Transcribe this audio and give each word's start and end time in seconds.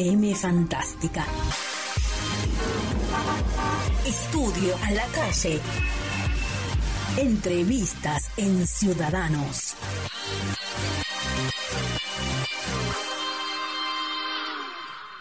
FM 0.00 0.34
Fantástica. 0.34 1.26
Estudio 4.06 4.74
a 4.82 4.90
la 4.92 5.04
calle. 5.08 5.60
Entrevistas 7.18 8.30
en 8.38 8.66
Ciudadanos. 8.66 9.74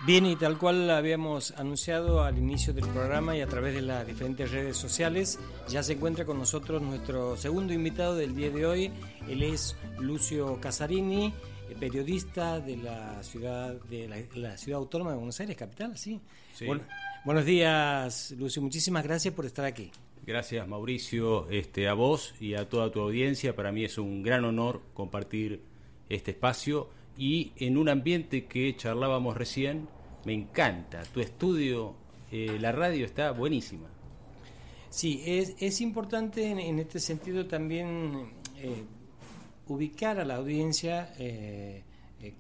Bien, 0.05 0.25
y 0.25 0.37
tal 0.37 0.57
cual 0.57 0.89
habíamos 0.91 1.51
anunciado 1.57 2.23
al 2.23 2.37
inicio 2.37 2.73
del 2.73 2.87
programa 2.87 3.35
y 3.35 3.41
a 3.41 3.47
través 3.47 3.75
de 3.75 3.81
las 3.81 4.07
diferentes 4.07 4.49
redes 4.49 4.77
sociales, 4.77 5.39
ya 5.67 5.83
se 5.83 5.93
encuentra 5.93 6.23
con 6.23 6.39
nosotros 6.39 6.81
nuestro 6.81 7.35
segundo 7.35 7.73
invitado 7.73 8.15
del 8.15 8.33
día 8.33 8.49
de 8.49 8.65
hoy. 8.65 8.91
Él 9.27 9.43
es 9.43 9.75
Lucio 9.99 10.57
Casarini, 10.61 11.33
periodista 11.75 12.59
de 12.59 12.77
la 12.77 13.21
ciudad 13.23 13.75
de 13.83 14.27
la, 14.35 14.57
ciudad 14.57 14.79
autónoma 14.79 15.11
de 15.11 15.17
Buenos 15.17 15.39
Aires, 15.39 15.57
capital, 15.57 15.97
¿sí? 15.97 16.19
buenos 17.25 17.45
días, 17.45 18.31
Lucio. 18.37 18.61
Muchísimas 18.61 19.03
gracias 19.03 19.33
por 19.33 19.45
estar 19.45 19.65
aquí. 19.65 19.91
Gracias, 20.25 20.67
Mauricio, 20.67 21.49
este, 21.49 21.87
a 21.87 21.93
vos 21.93 22.35
y 22.39 22.53
a 22.53 22.69
toda 22.69 22.91
tu 22.91 22.99
audiencia. 22.99 23.55
Para 23.55 23.71
mí 23.71 23.83
es 23.83 23.97
un 23.97 24.21
gran 24.21 24.45
honor 24.45 24.81
compartir 24.93 25.61
este 26.09 26.31
espacio 26.31 26.89
y 27.17 27.51
en 27.57 27.77
un 27.77 27.89
ambiente 27.89 28.45
que 28.45 28.75
charlábamos 28.75 29.35
recién, 29.35 29.87
me 30.25 30.33
encanta. 30.33 31.03
Tu 31.13 31.19
estudio, 31.19 31.95
eh, 32.31 32.57
la 32.59 32.71
radio 32.71 33.05
está 33.05 33.31
buenísima. 33.31 33.87
Sí, 34.89 35.21
es, 35.25 35.55
es 35.59 35.81
importante 35.81 36.49
en, 36.49 36.79
este 36.79 36.99
sentido 36.99 37.45
también 37.45 38.31
eh, 38.57 38.83
ubicar 39.69 40.19
a 40.19 40.25
la 40.25 40.35
audiencia 40.35 41.13
eh, 41.17 41.83
eh, 42.21 42.33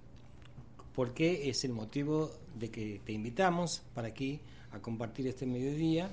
por 0.93 1.13
qué 1.13 1.49
es 1.49 1.63
el 1.63 1.71
motivo 1.71 2.31
de 2.55 2.69
que 2.69 3.01
te 3.05 3.13
invitamos 3.13 3.83
para 3.93 4.09
aquí 4.09 4.39
a 4.71 4.79
compartir 4.79 5.27
este 5.27 5.45
mediodía. 5.45 6.09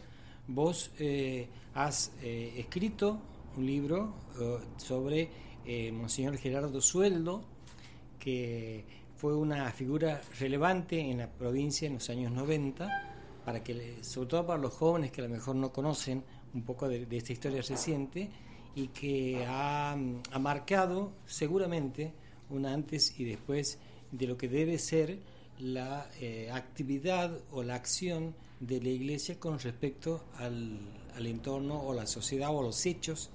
Vos 0.46 0.90
eh, 0.98 1.48
has 1.74 2.12
escrito 2.22 3.18
un 3.56 3.66
libro 3.66 4.14
sobre 4.76 5.28
Monseñor 5.92 6.36
Gerardo 6.36 6.80
Sueldo, 6.80 7.42
que 8.18 8.84
fue 9.16 9.34
una 9.34 9.70
figura 9.72 10.20
relevante 10.38 11.00
en 11.00 11.18
la 11.18 11.28
provincia 11.28 11.86
en 11.86 11.94
los 11.94 12.08
años 12.10 12.32
90, 12.32 13.42
para 13.44 13.64
que, 13.64 13.98
sobre 14.02 14.28
todo 14.28 14.46
para 14.46 14.60
los 14.60 14.72
jóvenes 14.74 15.10
que 15.10 15.22
a 15.22 15.24
lo 15.24 15.30
mejor 15.30 15.56
no 15.56 15.72
conocen 15.72 16.22
un 16.54 16.62
poco 16.62 16.88
de 16.88 17.16
esta 17.16 17.32
historia 17.32 17.62
reciente, 17.62 18.30
y 18.76 18.88
que 18.88 19.42
ha, 19.48 19.96
marcado 20.38 21.10
seguramente 21.26 22.12
un 22.50 22.66
antes 22.66 23.18
y 23.18 23.24
después 23.24 23.78
de 24.12 24.26
lo 24.26 24.36
que 24.36 24.48
debe 24.48 24.78
ser 24.78 25.18
la 25.58 26.08
eh, 26.20 26.50
actividad 26.52 27.40
o 27.50 27.62
la 27.62 27.74
acción 27.74 28.34
de 28.60 28.80
la 28.82 28.90
Iglesia 28.90 29.40
con 29.40 29.58
respecto 29.58 30.24
al, 30.36 30.78
entorno 31.16 31.82
o 31.82 31.94
la 31.94 32.06
sociedad 32.06 32.54
o 32.54 32.62
los 32.62 32.84
hechos 32.84 33.30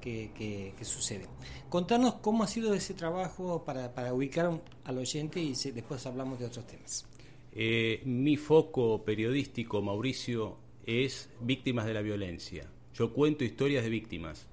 que, 0.00 0.72
suceden. 0.82 1.28
Contanos 1.68 2.14
cómo 2.14 2.44
ha 2.44 2.46
sido 2.46 2.72
ese 2.72 2.94
trabajo 2.94 3.64
para, 3.64 4.14
ubicar 4.14 4.62
al 4.84 4.98
oyente 4.98 5.40
y 5.40 5.52
después 5.72 6.06
hablamos 6.06 6.38
de 6.38 6.46
otros 6.46 6.66
temas. 6.66 7.06
Eh, 7.52 8.00
mi 8.04 8.36
foco 8.36 9.04
periodístico, 9.04 9.82
Mauricio, 9.82 10.56
es 10.86 11.28
víctimas 11.40 11.84
de 11.84 11.92
la 11.92 12.00
violencia. 12.00 12.70
Yo 12.94 13.12
cuento 13.12 13.44
historias 13.44 13.84
de 13.84 13.90
víctimas 13.90 14.46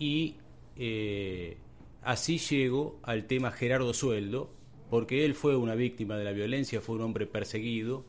y 0.00 0.36
eh, 0.76 1.58
así 2.02 2.38
llego 2.38 2.98
al 3.02 3.26
tema 3.26 3.52
Gerardo 3.52 3.92
Sueldo, 3.94 4.50
porque 4.88 5.24
él 5.24 5.34
fue 5.34 5.54
una 5.54 5.76
víctima 5.76 6.16
de 6.16 6.24
la 6.24 6.32
violencia, 6.32 6.80
fue 6.80 6.96
un 6.96 7.02
hombre 7.02 7.26
perseguido 7.26 8.04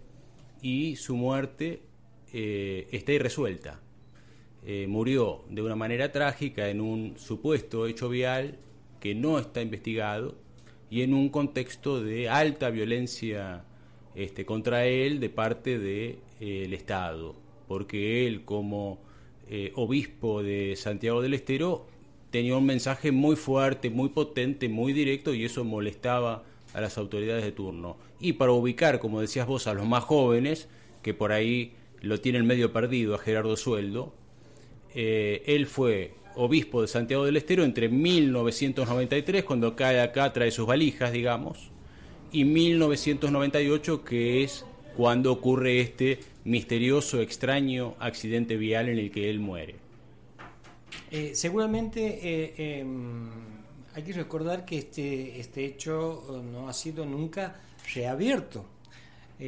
y 0.61 0.95
su 0.95 1.15
muerte 1.15 1.81
eh, 2.33 2.87
está 2.91 3.11
irresuelta. 3.11 3.81
Eh, 4.65 4.87
murió 4.87 5.43
de 5.49 5.61
una 5.61 5.75
manera 5.75 6.11
trágica 6.11 6.69
en 6.69 6.81
un 6.81 7.17
supuesto 7.17 7.85
hecho 7.87 8.09
vial 8.09 8.57
que 8.99 9.13
no 9.13 9.37
está 9.37 9.61
investigado 9.61 10.35
y 10.89 11.01
en 11.01 11.13
un 11.13 11.29
contexto 11.29 12.01
de 12.01 12.29
alta 12.29 12.69
violencia 12.69 13.65
este, 14.15 14.45
contra 14.45 14.85
él 14.85 15.19
de 15.19 15.29
parte 15.29 15.77
del 15.77 16.73
Estado, 16.73 17.35
porque 17.67 18.27
él 18.27 18.45
como 18.45 19.10
eh, 19.53 19.73
obispo 19.75 20.41
de 20.41 20.77
Santiago 20.77 21.21
del 21.21 21.33
Estero 21.33 21.85
tenía 22.29 22.55
un 22.55 22.65
mensaje 22.65 23.11
muy 23.11 23.35
fuerte, 23.35 23.89
muy 23.89 24.07
potente, 24.07 24.69
muy 24.69 24.93
directo 24.93 25.33
y 25.33 25.43
eso 25.43 25.65
molestaba 25.65 26.43
a 26.73 26.79
las 26.79 26.97
autoridades 26.97 27.43
de 27.43 27.51
turno. 27.51 27.97
Y 28.21 28.33
para 28.33 28.53
ubicar, 28.53 28.99
como 28.99 29.19
decías 29.19 29.45
vos, 29.45 29.67
a 29.67 29.73
los 29.73 29.85
más 29.85 30.05
jóvenes, 30.05 30.69
que 31.01 31.13
por 31.13 31.33
ahí 31.33 31.73
lo 31.99 32.21
tienen 32.21 32.47
medio 32.47 32.71
perdido 32.71 33.13
a 33.13 33.17
Gerardo 33.17 33.57
Sueldo, 33.57 34.13
eh, 34.95 35.43
él 35.45 35.67
fue 35.67 36.13
obispo 36.35 36.81
de 36.81 36.87
Santiago 36.87 37.25
del 37.25 37.35
Estero 37.35 37.65
entre 37.65 37.89
1993, 37.89 39.43
cuando 39.43 39.75
cae 39.75 39.99
acá, 39.99 40.31
trae 40.31 40.51
sus 40.51 40.65
valijas, 40.65 41.11
digamos, 41.11 41.71
y 42.31 42.45
1998, 42.45 44.05
que 44.05 44.43
es 44.43 44.65
cuando 44.95 45.31
ocurre 45.31 45.81
este 45.81 46.19
misterioso, 46.43 47.21
extraño 47.21 47.95
accidente 47.99 48.57
vial 48.57 48.89
en 48.89 48.99
el 48.99 49.11
que 49.11 49.29
él 49.29 49.39
muere. 49.39 49.75
Eh, 51.09 51.31
seguramente 51.35 52.19
eh, 52.21 52.79
em, 52.79 53.29
hay 53.93 54.03
que 54.03 54.13
recordar 54.13 54.65
que 54.65 54.77
este, 54.77 55.39
este 55.39 55.65
hecho 55.65 56.23
eh, 56.29 56.43
no 56.43 56.69
ha 56.69 56.73
sido 56.73 57.05
nunca 57.05 57.59
reabierto, 57.93 58.65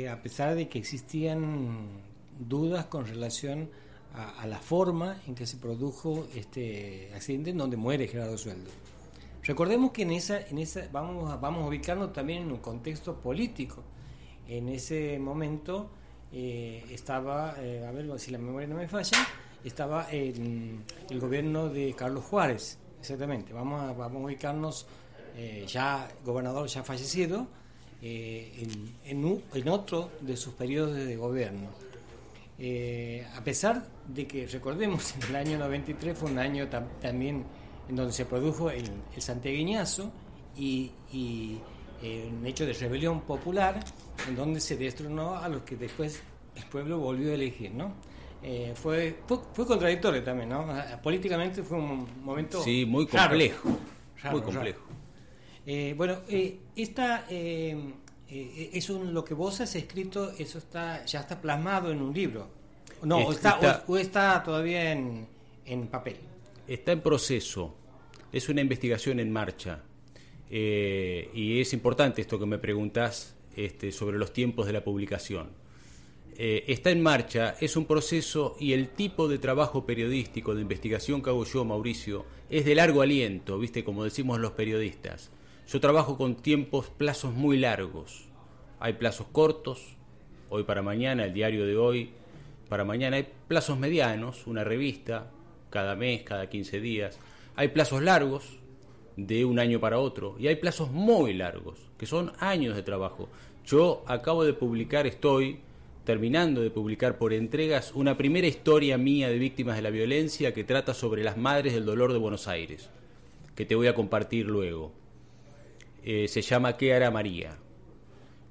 a 0.09 0.23
pesar 0.23 0.55
de 0.55 0.67
que 0.67 0.79
existían 0.79 1.87
dudas 2.39 2.85
con 2.85 3.05
relación 3.05 3.69
a, 4.15 4.47
la 4.47 4.57
forma 4.57 5.21
en 5.27 5.35
que 5.35 5.45
se 5.45 5.57
produjo 5.57 6.27
este 6.35 7.11
accidente 7.15 7.51
en 7.51 7.57
donde 7.57 7.77
muere 7.77 8.07
Gerardo 8.07 8.35
Sueldo. 8.37 8.71
Recordemos 9.43 9.91
que 9.91 10.01
en 10.01 10.11
esa, 10.11 10.41
en 10.41 10.57
esa 10.57 10.87
vamos, 10.91 11.31
a, 11.31 11.37
vamos 11.37 11.67
ubicarnos 11.67 12.11
también 12.11 12.43
en 12.43 12.51
un 12.51 12.57
contexto 12.57 13.15
político. 13.19 13.83
En 14.47 14.69
ese 14.69 15.17
momento 15.19 15.89
eh, 16.35 16.83
estaba, 16.89 17.55
eh, 17.59 17.85
a 17.85 17.91
ver 17.91 18.19
si 18.19 18.31
la 18.31 18.39
memoria 18.39 18.67
no 18.67 18.75
me 18.75 18.87
falla, 18.87 19.17
estaba 19.63 20.07
en 20.11 20.83
el 21.09 21.19
gobierno 21.19 21.69
de 21.69 21.93
Carlos 21.93 22.25
Juárez, 22.25 22.79
exactamente. 22.99 23.53
Vamos 23.53 23.81
a, 23.81 23.93
vamos 23.93 24.21
a 24.21 24.25
ubicarnos 24.25 24.87
eh, 25.37 25.65
ya 25.67 26.07
gobernador 26.25 26.67
ya 26.67 26.83
fallecido 26.83 27.47
en, 28.01 28.97
en, 29.05 29.69
otro 29.69 30.09
de 30.19 30.35
sus 30.35 30.55
periodos 30.55 30.95
de 30.95 31.15
gobierno. 31.15 31.69
a 33.33 33.43
pesar 33.45 33.87
de 34.07 34.27
que 34.27 34.45
recordemos 34.47 35.15
en 35.15 35.23
el 35.29 35.35
año 35.37 35.57
93 35.57 36.17
fue 36.17 36.29
un 36.29 36.37
año 36.37 36.67
también 37.01 37.45
en 37.87 37.95
donde 37.95 38.11
se 38.11 38.25
produjo 38.25 38.69
el, 38.71 38.91
el 39.15 39.21
santiagueñazo 39.21 40.11
y, 40.57 40.91
y 41.13 41.59
un 42.03 42.45
hecho 42.45 42.65
de 42.65 42.73
rebelión 42.73 43.21
popular 43.21 43.79
en 44.27 44.35
donde 44.35 44.59
se 44.59 44.77
destronó 44.77 45.35
a 45.35 45.47
los 45.47 45.63
que 45.63 45.75
después 45.75 46.21
el 46.55 46.63
pueblo 46.65 46.99
volvió 46.99 47.31
a 47.31 47.35
elegir, 47.35 47.71
¿no? 47.71 47.93
Eh, 48.45 48.73
fue, 48.75 49.19
fue, 49.25 49.65
contradictorio 49.65 50.21
también, 50.21 50.49
¿no? 50.49 50.67
Políticamente 51.01 51.63
fue 51.63 51.77
un 51.77 52.05
momento... 52.23 52.61
Sí, 52.61 52.85
muy 52.85 53.07
complejo. 53.07 53.69
muy 54.31 54.41
complejo. 54.41 54.81
Eh, 55.65 55.93
bueno, 55.95 56.17
eh, 56.27 56.59
esta 56.75 57.25
es 57.29 58.89
un, 58.89 59.13
lo 59.13 59.23
que 59.23 59.33
vos 59.33 59.61
has 59.61 59.75
escrito, 59.75 60.33
eso 60.37 60.57
está 60.57 61.05
ya 61.05 61.21
está 61.21 61.39
plasmado 61.39 61.89
en 61.91 62.01
un 62.01 62.13
libro. 62.13 62.49
No, 63.03 63.31
está, 63.31 63.83
o, 63.87 63.97
está 63.97 64.43
todavía 64.43 64.91
en, 64.91 65.25
en 65.65 65.87
papel. 65.87 66.17
Está 66.67 66.91
en 66.91 66.99
proceso. 66.99 67.75
Es 68.31 68.49
una 68.49 68.59
investigación 68.59 69.21
en 69.21 69.31
marcha. 69.31 69.81
y 70.49 71.61
es 71.61 71.71
importante 71.71 72.21
esto 72.21 72.37
que 72.37 72.45
me 72.45 72.57
preguntás 72.57 73.35
este, 73.55 73.91
sobre 73.91 74.17
los 74.17 74.33
tiempos 74.33 74.65
de 74.67 74.73
la 74.73 74.83
publicación. 74.83 75.49
Eh, 76.35 76.63
está 76.67 76.89
en 76.89 77.03
marcha, 77.03 77.55
es 77.59 77.75
un 77.75 77.85
proceso 77.85 78.55
y 78.59 78.73
el 78.73 78.89
tipo 78.89 79.27
de 79.27 79.37
trabajo 79.37 79.85
periodístico, 79.85 80.55
de 80.55 80.61
investigación 80.61 81.21
que 81.21 81.29
hago 81.29 81.45
yo, 81.45 81.63
Mauricio, 81.63 82.25
es 82.49 82.65
de 82.65 82.73
largo 82.73 83.01
aliento, 83.01 83.59
viste, 83.59 83.83
como 83.83 84.03
decimos 84.03 84.39
los 84.39 84.53
periodistas. 84.53 85.29
Yo 85.67 85.79
trabajo 85.79 86.17
con 86.17 86.35
tiempos, 86.35 86.89
plazos 86.89 87.33
muy 87.33 87.57
largos. 87.57 88.25
Hay 88.79 88.93
plazos 88.93 89.27
cortos, 89.31 89.95
hoy 90.49 90.63
para 90.63 90.81
mañana, 90.81 91.25
el 91.25 91.33
diario 91.33 91.65
de 91.65 91.77
hoy, 91.77 92.11
para 92.67 92.83
mañana 92.83 93.17
hay 93.17 93.27
plazos 93.47 93.77
medianos, 93.77 94.47
una 94.47 94.63
revista, 94.63 95.29
cada 95.69 95.95
mes, 95.95 96.23
cada 96.23 96.49
15 96.49 96.81
días. 96.81 97.19
Hay 97.55 97.67
plazos 97.69 98.01
largos, 98.01 98.57
de 99.15 99.45
un 99.45 99.59
año 99.59 99.79
para 99.79 99.99
otro. 99.99 100.35
Y 100.39 100.47
hay 100.47 100.55
plazos 100.55 100.91
muy 100.91 101.33
largos, 101.33 101.79
que 101.97 102.05
son 102.05 102.31
años 102.39 102.75
de 102.75 102.83
trabajo. 102.83 103.29
Yo 103.65 104.03
acabo 104.07 104.43
de 104.43 104.53
publicar, 104.53 105.07
estoy 105.07 105.59
terminando 106.03 106.61
de 106.61 106.69
publicar 106.69 107.17
por 107.17 107.31
entregas 107.33 107.93
una 107.95 108.17
primera 108.17 108.47
historia 108.47 108.97
mía 108.97 109.29
de 109.29 109.37
víctimas 109.37 109.77
de 109.77 109.81
la 109.81 109.89
violencia 109.89 110.53
que 110.53 110.63
trata 110.63 110.93
sobre 110.93 111.23
las 111.23 111.37
madres 111.37 111.73
del 111.73 111.85
dolor 111.85 112.11
de 112.11 112.19
Buenos 112.19 112.47
Aires, 112.47 112.89
que 113.55 113.65
te 113.65 113.75
voy 113.75 113.87
a 113.87 113.95
compartir 113.95 114.45
luego. 114.45 114.91
Eh, 116.03 116.27
se 116.27 116.41
llama 116.41 116.75
¿Qué 116.75 116.93
hará 116.93 117.09
María? 117.09 117.57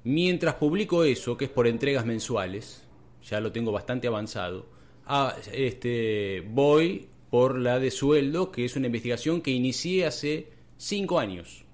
Mientras 0.03 0.55
publico 0.55 1.03
eso, 1.03 1.37
que 1.37 1.45
es 1.45 1.51
por 1.51 1.67
entregas 1.67 2.05
mensuales, 2.05 2.83
ya 3.23 3.39
lo 3.39 3.51
tengo 3.51 3.71
bastante 3.71 4.07
avanzado, 4.07 4.65
a, 5.05 5.35
este, 5.51 6.43
voy 6.49 7.07
por 7.33 7.57
la 7.57 7.79
de 7.79 7.89
sueldo, 7.89 8.51
que 8.51 8.63
es 8.63 8.75
una 8.75 8.85
investigación 8.85 9.41
que 9.41 9.49
inicié 9.49 10.05
hace 10.05 10.49
cinco 10.77 11.17
años. 11.17 11.65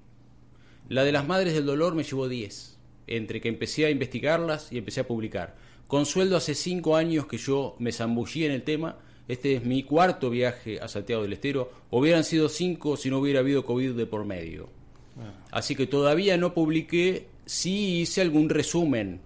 La 0.88 1.04
de 1.04 1.12
las 1.12 1.28
madres 1.28 1.54
del 1.54 1.66
dolor 1.66 1.96
me 1.96 2.06
llevó 2.06 2.30
10, 2.30 2.78
entre 3.08 3.42
que 3.42 3.50
empecé 3.50 3.86
a 3.86 3.90
investigarlas 3.90 4.72
y 4.72 4.78
empecé 4.78 5.02
a 5.02 5.08
publicar. 5.08 5.58
Con 5.86 6.06
sueldo 6.06 6.38
hace 6.38 6.56
cinco 6.56 6.96
años 6.96 7.28
que 7.28 7.38
yo 7.38 7.76
me 7.78 7.92
zambullí 7.92 8.46
en 8.46 8.54
el 8.54 8.64
tema. 8.64 9.00
Este 9.28 9.56
es 9.56 9.66
mi 9.66 9.84
cuarto 9.84 10.30
viaje 10.30 10.80
a 10.80 10.88
Santiago 10.88 11.24
del 11.24 11.34
Estero. 11.34 11.70
Hubieran 11.92 12.24
sido 12.24 12.48
cinco 12.48 12.96
si 12.96 13.10
no 13.10 13.18
hubiera 13.20 13.42
habido 13.42 13.66
COVID 13.66 13.96
de 13.96 14.06
por 14.06 14.24
medio. 14.24 14.70
Ah. 15.18 15.34
Así 15.52 15.76
que 15.76 15.88
todavía 15.88 16.38
no 16.38 16.54
publiqué, 16.54 17.28
sí 17.46 18.00
hice 18.00 18.22
algún 18.22 18.48
resumen, 18.48 19.20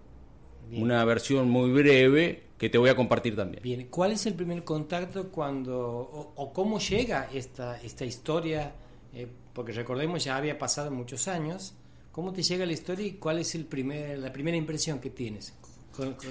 una 0.71 1.05
versión 1.05 1.51
muy 1.51 1.69
breve 1.69 2.41
que 2.63 2.69
te 2.69 2.77
voy 2.77 2.89
a 2.89 2.95
compartir 2.95 3.35
también. 3.35 3.61
Bien, 3.61 3.87
¿cuál 3.89 4.13
es 4.13 4.25
el 4.25 4.35
primer 4.35 4.63
contacto 4.63 5.27
cuando, 5.27 6.33
o, 6.33 6.53
cómo 6.53 6.79
llega 6.79 7.27
esta, 7.33 7.81
esta 7.81 8.05
historia? 8.05 8.71
Eh, 9.13 9.27
porque 9.51 9.73
recordemos, 9.73 10.23
ya 10.23 10.37
había 10.37 10.57
pasado 10.57 10.89
muchos 10.89 11.27
años. 11.27 11.73
¿Cómo 12.13 12.31
te 12.31 12.41
llega 12.41 12.65
la 12.65 12.71
historia 12.71 13.05
y 13.05 13.11
cuál 13.15 13.39
es 13.39 13.53
el 13.55 13.65
primer, 13.65 14.17
la 14.17 14.31
primera 14.31 14.55
impresión 14.55 14.99
que 14.99 15.09
tienes? 15.09 15.53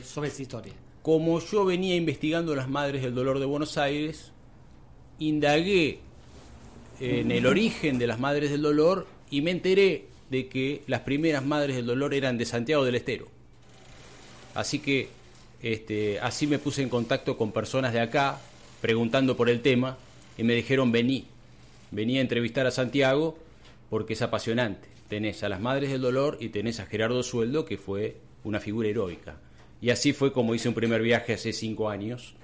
sobre 0.06 0.28
esta 0.28 0.40
historia? 0.40 0.72
Como 1.02 1.38
yo 1.38 1.66
venía 1.66 1.96
investigando 1.96 2.56
las 2.56 2.66
madres 2.66 3.02
del 3.02 3.14
dolor 3.14 3.38
de 3.38 3.44
Buenos 3.44 3.76
Aires, 3.76 4.32
indagué 5.18 6.00
en 6.98 7.30
el 7.30 7.44
origen 7.44 7.98
de 7.98 8.06
las 8.06 8.18
madres 8.18 8.50
del 8.50 8.62
dolor 8.62 9.06
y 9.28 9.42
me 9.42 9.50
enteré 9.50 10.06
de 10.30 10.48
que 10.48 10.82
las 10.86 11.00
primeras 11.00 11.44
madres 11.44 11.76
del 11.76 11.84
dolor 11.84 12.14
eran 12.14 12.38
de 12.38 12.46
Santiago 12.46 12.86
del 12.86 12.94
Estero. 12.94 13.28
Así 14.54 14.78
que 14.78 15.20
este, 15.62 16.18
así 16.20 16.46
me 16.46 16.58
puse 16.58 16.82
en 16.82 16.88
contacto 16.88 17.36
con 17.36 17.52
personas 17.52 17.92
de 17.92 18.00
acá, 18.00 18.40
preguntando 18.80 19.36
por 19.36 19.48
el 19.48 19.62
tema, 19.62 19.96
y 20.36 20.42
me 20.42 20.54
dijeron 20.54 20.92
vení, 20.92 21.26
vení 21.90 22.18
a 22.18 22.20
entrevistar 22.20 22.66
a 22.66 22.70
Santiago 22.70 23.38
porque 23.88 24.14
es 24.14 24.22
apasionante. 24.22 24.88
Tenés 25.08 25.42
a 25.42 25.48
las 25.48 25.60
Madres 25.60 25.90
del 25.90 26.00
Dolor 26.00 26.38
y 26.40 26.48
tenés 26.48 26.80
a 26.80 26.86
Gerardo 26.86 27.22
Sueldo, 27.22 27.64
que 27.64 27.76
fue 27.76 28.16
una 28.44 28.60
figura 28.60 28.88
heroica. 28.88 29.36
Y 29.80 29.90
así 29.90 30.12
fue 30.12 30.32
como 30.32 30.54
hice 30.54 30.68
un 30.68 30.74
primer 30.74 31.02
viaje 31.02 31.34
hace 31.34 31.52
cinco 31.52 31.90
años. 31.90 32.34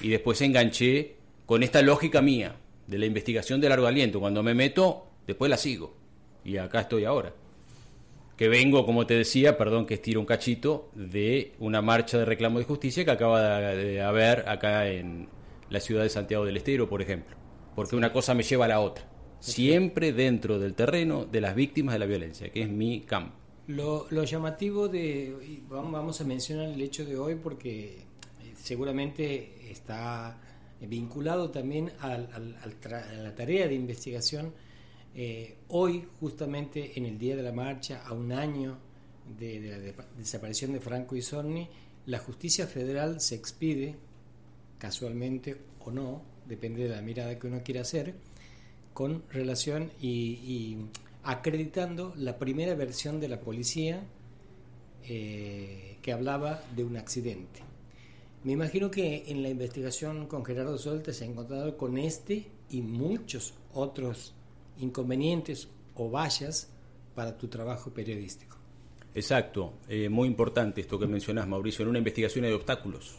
Y 0.00 0.08
después 0.08 0.40
enganché 0.40 1.16
con 1.46 1.62
esta 1.62 1.82
lógica 1.82 2.20
mía 2.22 2.56
de 2.86 2.98
la 2.98 3.06
investigación 3.06 3.60
de 3.60 3.68
largo 3.68 3.86
aliento. 3.86 4.20
Cuando 4.20 4.42
me 4.42 4.54
meto, 4.54 5.06
después 5.26 5.50
la 5.50 5.56
sigo. 5.56 5.94
Y 6.44 6.56
acá 6.56 6.80
estoy 6.80 7.04
ahora. 7.04 7.32
Que 8.42 8.48
vengo, 8.48 8.84
como 8.84 9.06
te 9.06 9.14
decía, 9.14 9.56
perdón 9.56 9.86
que 9.86 9.94
estiro 9.94 10.18
un 10.18 10.26
cachito, 10.26 10.90
de 10.96 11.52
una 11.60 11.80
marcha 11.80 12.18
de 12.18 12.24
reclamo 12.24 12.58
de 12.58 12.64
justicia 12.64 13.04
que 13.04 13.12
acaba 13.12 13.40
de 13.40 14.02
haber 14.02 14.48
acá 14.48 14.88
en 14.88 15.28
la 15.70 15.78
ciudad 15.78 16.02
de 16.02 16.08
Santiago 16.08 16.44
del 16.44 16.56
Estero, 16.56 16.88
por 16.88 17.00
ejemplo. 17.00 17.36
Porque 17.76 17.94
una 17.94 18.12
cosa 18.12 18.34
me 18.34 18.42
lleva 18.42 18.64
a 18.64 18.68
la 18.68 18.80
otra. 18.80 19.08
Siempre 19.38 20.12
dentro 20.12 20.58
del 20.58 20.74
terreno 20.74 21.24
de 21.24 21.40
las 21.40 21.54
víctimas 21.54 21.92
de 21.92 22.00
la 22.00 22.06
violencia, 22.06 22.50
que 22.50 22.62
es 22.62 22.68
mi 22.68 23.02
campo. 23.02 23.36
Lo, 23.68 24.08
llamativo 24.24 24.88
de, 24.88 25.62
vamos 25.68 26.20
a 26.20 26.24
mencionar 26.24 26.68
el 26.70 26.80
hecho 26.80 27.04
de 27.04 27.16
hoy 27.16 27.36
porque 27.36 27.98
eh, 27.98 28.54
seguramente 28.56 29.70
está 29.70 30.36
vinculado 30.80 31.50
también 31.50 31.92
a 32.00 32.18
la 32.18 33.34
tarea 33.36 33.68
de 33.68 33.74
investigación. 33.76 34.52
Eh, 35.14 35.56
hoy, 35.68 36.06
justamente 36.20 36.92
en 36.98 37.06
el 37.06 37.18
día 37.18 37.36
de 37.36 37.42
la 37.42 37.52
marcha, 37.52 38.02
a 38.06 38.12
un 38.12 38.32
año 38.32 38.78
de, 39.38 39.60
la 39.60 40.04
desaparición 40.16 40.72
de 40.72 40.80
Franco 40.80 41.16
y 41.16 41.22
Sorni, 41.22 41.68
la 42.06 42.18
justicia 42.18 42.66
federal 42.66 43.20
se 43.20 43.34
expide, 43.34 43.96
casualmente 44.78 45.56
o 45.80 45.90
no, 45.90 46.22
depende 46.46 46.84
de 46.84 46.90
la 46.90 47.02
mirada 47.02 47.38
que 47.38 47.46
uno 47.46 47.62
quiera 47.62 47.82
hacer, 47.82 48.14
con 48.92 49.22
relación 49.30 49.90
y 50.00 50.76
acreditando 51.22 52.12
la 52.16 52.38
primera 52.38 52.74
versión 52.74 53.20
de 53.20 53.28
la 53.28 53.40
policía 53.40 54.04
eh, 55.04 55.98
que 56.00 56.12
hablaba 56.12 56.62
de 56.76 56.84
un 56.84 56.96
accidente. 56.96 57.60
Me 58.44 58.52
imagino 58.52 58.88
que 58.88 59.24
en 59.26 59.42
la 59.42 59.48
investigación 59.48 60.26
con 60.26 60.44
Gerardo 60.44 60.78
Solte 60.78 61.12
se 61.12 61.24
ha 61.24 61.28
encontrado 61.28 61.76
con 61.76 61.98
este 61.98 62.46
y 62.70 62.82
muchos 62.82 63.54
otros 63.72 64.34
inconvenientes 64.78 65.68
o 65.94 66.10
vallas 66.10 66.70
para 67.14 67.36
tu 67.36 67.48
trabajo 67.48 67.90
periodístico. 67.90 68.56
Exacto, 69.14 69.74
eh, 69.88 70.08
muy 70.08 70.26
importante 70.26 70.80
esto 70.80 70.98
que 70.98 71.06
mencionas, 71.06 71.46
Mauricio. 71.46 71.82
En 71.82 71.90
una 71.90 71.98
investigación 71.98 72.44
hay 72.46 72.52
obstáculos, 72.52 73.14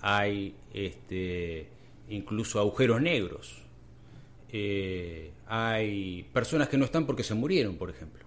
hay 0.00 0.54
este, 0.72 1.68
incluso 2.08 2.60
agujeros 2.60 3.02
negros, 3.02 3.62
eh, 4.50 5.32
hay 5.46 6.22
personas 6.32 6.68
que 6.68 6.78
no 6.78 6.84
están 6.84 7.04
porque 7.04 7.24
se 7.24 7.34
murieron, 7.34 7.76
por 7.76 7.90
ejemplo, 7.90 8.24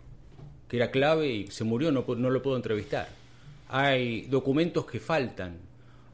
que 0.67 0.77
era 0.77 0.91
clave 0.91 1.31
y 1.31 1.47
se 1.47 1.63
murió, 1.63 1.91
no, 1.91 2.05
no 2.15 2.29
lo 2.29 2.41
puedo 2.41 2.57
entrevistar. 2.57 3.07
Hay 3.69 4.23
documentos 4.23 4.85
que 4.85 4.99
faltan, 4.99 5.59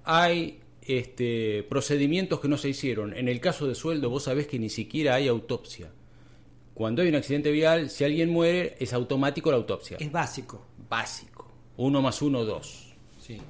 hay 0.04 0.60
este, 0.84 1.64
procedimientos 1.64 2.40
que 2.40 2.48
no 2.48 2.58
se 2.58 2.70
hicieron. 2.70 3.16
En 3.16 3.28
el 3.28 3.40
caso 3.40 3.68
de 3.68 3.74
sueldo, 3.74 4.12
vos 4.12 4.24
sabés 4.24 4.48
que 4.48 4.60
ni 4.60 4.70
siquiera 4.70 5.16
hay 5.16 5.28
autopsia. 5.28 5.92
Cuando 6.78 7.02
hay 7.02 7.10
un 7.10 7.16
accidente 7.16 7.52
vial, 7.52 7.90
si 7.90 8.04
alguien 8.04 8.30
muere, 8.30 8.76
es 8.80 8.94
automático 8.94 9.50
la 9.50 9.58
autopsia. 9.58 9.98
Es 10.00 10.12
básico. 10.12 10.64
Básico. 10.88 11.48
Uno 11.78 12.04
más 12.04 12.22
uno, 12.22 12.46
dos. 12.46 12.94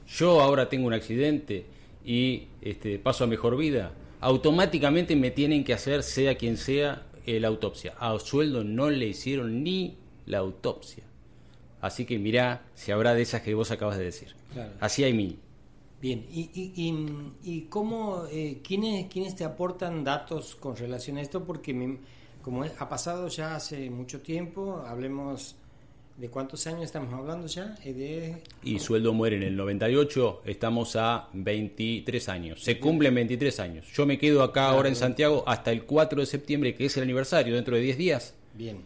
Yo 0.07 0.39
ahora 0.39 0.69
tengo 0.69 0.87
un 0.87 0.93
accidente 0.93 1.65
y 2.05 2.47
este, 2.61 2.97
paso 2.99 3.25
a 3.25 3.27
mejor 3.27 3.57
vida 3.57 3.91
automáticamente 4.21 5.15
me 5.17 5.31
tienen 5.31 5.65
que 5.65 5.73
hacer, 5.73 6.03
sea 6.03 6.35
quien 6.35 6.55
sea, 6.55 7.03
la 7.25 7.49
autopsia. 7.49 7.95
A 7.99 8.17
sueldo 8.19 8.63
no 8.63 8.89
le 8.89 9.07
hicieron 9.07 9.61
ni 9.61 9.97
la 10.25 10.37
autopsia. 10.37 11.03
Así 11.81 12.05
que 12.05 12.17
mirá 12.17 12.65
si 12.75 12.93
habrá 12.93 13.13
de 13.13 13.23
esas 13.23 13.41
que 13.41 13.53
vos 13.53 13.71
acabas 13.71 13.97
de 13.97 14.05
decir. 14.05 14.33
Así 14.79 15.03
hay 15.03 15.13
mil. 15.13 15.37
Bien, 16.01 16.25
¿y, 16.31 16.49
y, 16.53 17.33
y, 17.43 17.61
cómo, 17.63 18.23
eh, 18.31 18.61
¿quiénes, 18.63 19.07
quiénes 19.07 19.35
te 19.35 19.43
aportan 19.43 20.05
datos 20.05 20.55
con 20.55 20.77
relación 20.77 21.17
a 21.17 21.21
esto? 21.21 21.43
Porque 21.43 21.73
como 22.47 22.63
ha 22.63 22.87
pasado 22.87 23.27
ya 23.27 23.57
hace 23.57 23.89
mucho 23.89 24.21
tiempo, 24.21 24.81
hablemos 24.87 25.57
¿De 26.15 26.29
cuántos 26.29 26.65
años 26.65 26.83
estamos 26.85 27.13
hablando 27.13 27.45
ya? 27.45 27.75
Eh, 27.83 28.41
y 28.63 28.79
sueldo 28.79 29.13
muere 29.13 29.35
en 29.35 29.43
el 29.43 29.57
98, 29.57 30.43
estamos 30.45 30.95
a 30.95 31.27
23 31.33 32.29
años. 32.29 32.63
Se 32.63 32.79
cumplen 32.79 33.13
23 33.13 33.59
años. 33.59 33.85
Yo 33.93 34.05
me 34.05 34.17
quedo 34.17 34.43
acá 34.43 34.69
ahora 34.69 34.87
en 34.87 34.95
Santiago 34.95 35.43
hasta 35.45 35.71
el 35.71 35.83
4 35.83 36.21
de 36.21 36.25
septiembre, 36.25 36.73
que 36.73 36.85
es 36.85 36.95
el 36.95 37.03
aniversario, 37.03 37.53
dentro 37.53 37.75
de 37.75 37.81
10 37.81 37.97
días. 37.97 38.33
Bien. 38.55 38.77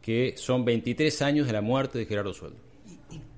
Que 0.00 0.34
son 0.36 0.64
23 0.64 1.20
años 1.20 1.48
de 1.48 1.52
la 1.52 1.60
muerte 1.60 1.98
de 1.98 2.06
Gerardo 2.06 2.32
Sueldo. 2.32 2.58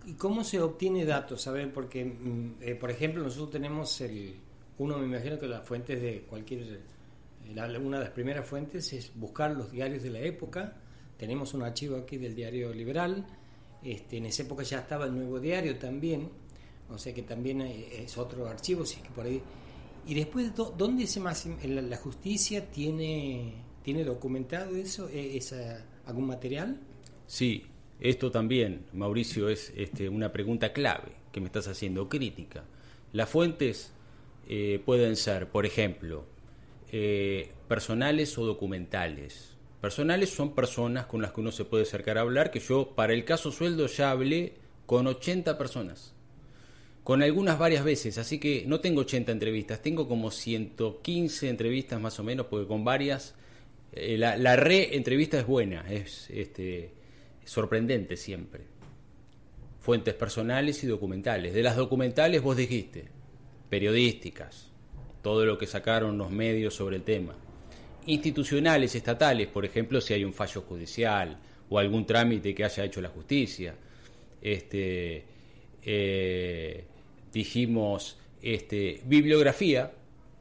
¿Y, 0.06 0.12
cómo 0.12 0.44
se 0.44 0.60
obtiene 0.60 1.06
datos? 1.06 1.48
A 1.48 1.54
porque, 1.74 2.04
mm, 2.04 2.56
eh, 2.60 2.74
por 2.74 2.90
ejemplo, 2.90 3.24
nosotros 3.24 3.50
tenemos 3.50 3.98
el. 4.02 4.34
Uno 4.76 4.98
me 4.98 5.06
imagino 5.06 5.38
que 5.38 5.48
las 5.48 5.66
fuentes 5.66 6.00
de 6.02 6.20
cualquier. 6.28 6.80
Eh, 7.46 7.78
una 7.78 7.98
de 7.98 8.04
las 8.04 8.12
primeras 8.12 8.46
fuentes 8.46 8.92
es 8.92 9.12
buscar 9.14 9.52
los 9.52 9.70
diarios 9.70 10.02
de 10.02 10.10
la 10.10 10.20
época 10.20 10.76
tenemos 11.22 11.54
un 11.54 11.62
archivo 11.62 11.96
aquí 11.98 12.16
del 12.16 12.34
diario 12.34 12.74
Liberal, 12.74 13.24
este, 13.84 14.16
en 14.16 14.26
esa 14.26 14.42
época 14.42 14.64
ya 14.64 14.80
estaba 14.80 15.04
el 15.04 15.14
nuevo 15.14 15.38
diario 15.38 15.78
también, 15.78 16.28
o 16.90 16.98
sea 16.98 17.14
que 17.14 17.22
también 17.22 17.60
es 17.60 18.18
otro 18.18 18.48
archivo, 18.48 18.84
si 18.84 19.00
que 19.00 19.10
por 19.10 19.26
ahí. 19.26 19.40
Y 20.04 20.14
después, 20.14 20.52
¿dónde 20.76 21.06
se 21.06 21.20
más 21.20 21.46
la 21.64 21.96
justicia 21.96 22.68
tiene 22.68 23.54
tiene 23.84 24.02
documentado 24.02 24.74
eso, 24.74 25.08
e, 25.08 25.36
esa, 25.36 25.84
algún 26.06 26.26
material? 26.26 26.80
Sí, 27.28 27.66
esto 28.00 28.32
también, 28.32 28.86
Mauricio, 28.92 29.48
es 29.48 29.72
este, 29.76 30.08
una 30.08 30.32
pregunta 30.32 30.72
clave 30.72 31.12
que 31.30 31.40
me 31.40 31.46
estás 31.46 31.68
haciendo, 31.68 32.08
crítica. 32.08 32.64
Las 33.12 33.28
fuentes 33.28 33.92
eh, 34.48 34.82
pueden 34.84 35.14
ser, 35.14 35.48
por 35.50 35.66
ejemplo, 35.66 36.24
eh, 36.92 37.50
personales 37.66 38.38
o 38.38 38.46
documentales 38.46 39.52
Personales 39.82 40.30
son 40.30 40.54
personas 40.54 41.06
con 41.06 41.20
las 41.22 41.32
que 41.32 41.40
uno 41.40 41.50
se 41.50 41.64
puede 41.64 41.82
acercar 41.82 42.16
a 42.16 42.20
hablar, 42.20 42.52
que 42.52 42.60
yo 42.60 42.94
para 42.94 43.14
el 43.14 43.24
caso 43.24 43.50
sueldo 43.50 43.88
ya 43.88 44.12
hablé 44.12 44.54
con 44.86 45.08
80 45.08 45.58
personas, 45.58 46.14
con 47.02 47.20
algunas 47.20 47.58
varias 47.58 47.82
veces, 47.82 48.16
así 48.16 48.38
que 48.38 48.62
no 48.64 48.78
tengo 48.78 49.00
80 49.00 49.32
entrevistas, 49.32 49.82
tengo 49.82 50.06
como 50.06 50.30
115 50.30 51.48
entrevistas 51.48 52.00
más 52.00 52.20
o 52.20 52.22
menos, 52.22 52.46
porque 52.46 52.68
con 52.68 52.84
varias, 52.84 53.34
eh, 53.90 54.16
la, 54.16 54.36
la 54.36 54.54
re-entrevista 54.54 55.40
es 55.40 55.48
buena, 55.48 55.84
es 55.92 56.30
este, 56.30 56.92
sorprendente 57.44 58.16
siempre. 58.16 58.62
Fuentes 59.80 60.14
personales 60.14 60.84
y 60.84 60.86
documentales. 60.86 61.54
De 61.54 61.62
las 61.64 61.74
documentales 61.74 62.40
vos 62.40 62.56
dijiste, 62.56 63.06
periodísticas, 63.68 64.70
todo 65.22 65.46
lo 65.46 65.56
que 65.56 65.66
sacaron 65.66 66.18
los 66.18 66.30
medios 66.30 66.74
sobre 66.74 66.96
el 66.96 67.02
tema 67.02 67.34
institucionales 68.06 68.94
estatales, 68.94 69.48
por 69.48 69.64
ejemplo, 69.64 70.00
si 70.00 70.14
hay 70.14 70.24
un 70.24 70.32
fallo 70.32 70.62
judicial 70.62 71.38
o 71.68 71.78
algún 71.78 72.04
trámite 72.06 72.54
que 72.54 72.64
haya 72.64 72.84
hecho 72.84 73.00
la 73.00 73.08
justicia. 73.08 73.74
este, 74.40 75.24
eh, 75.84 76.84
dijimos 77.32 78.18
este, 78.42 79.00
bibliografía, 79.04 79.92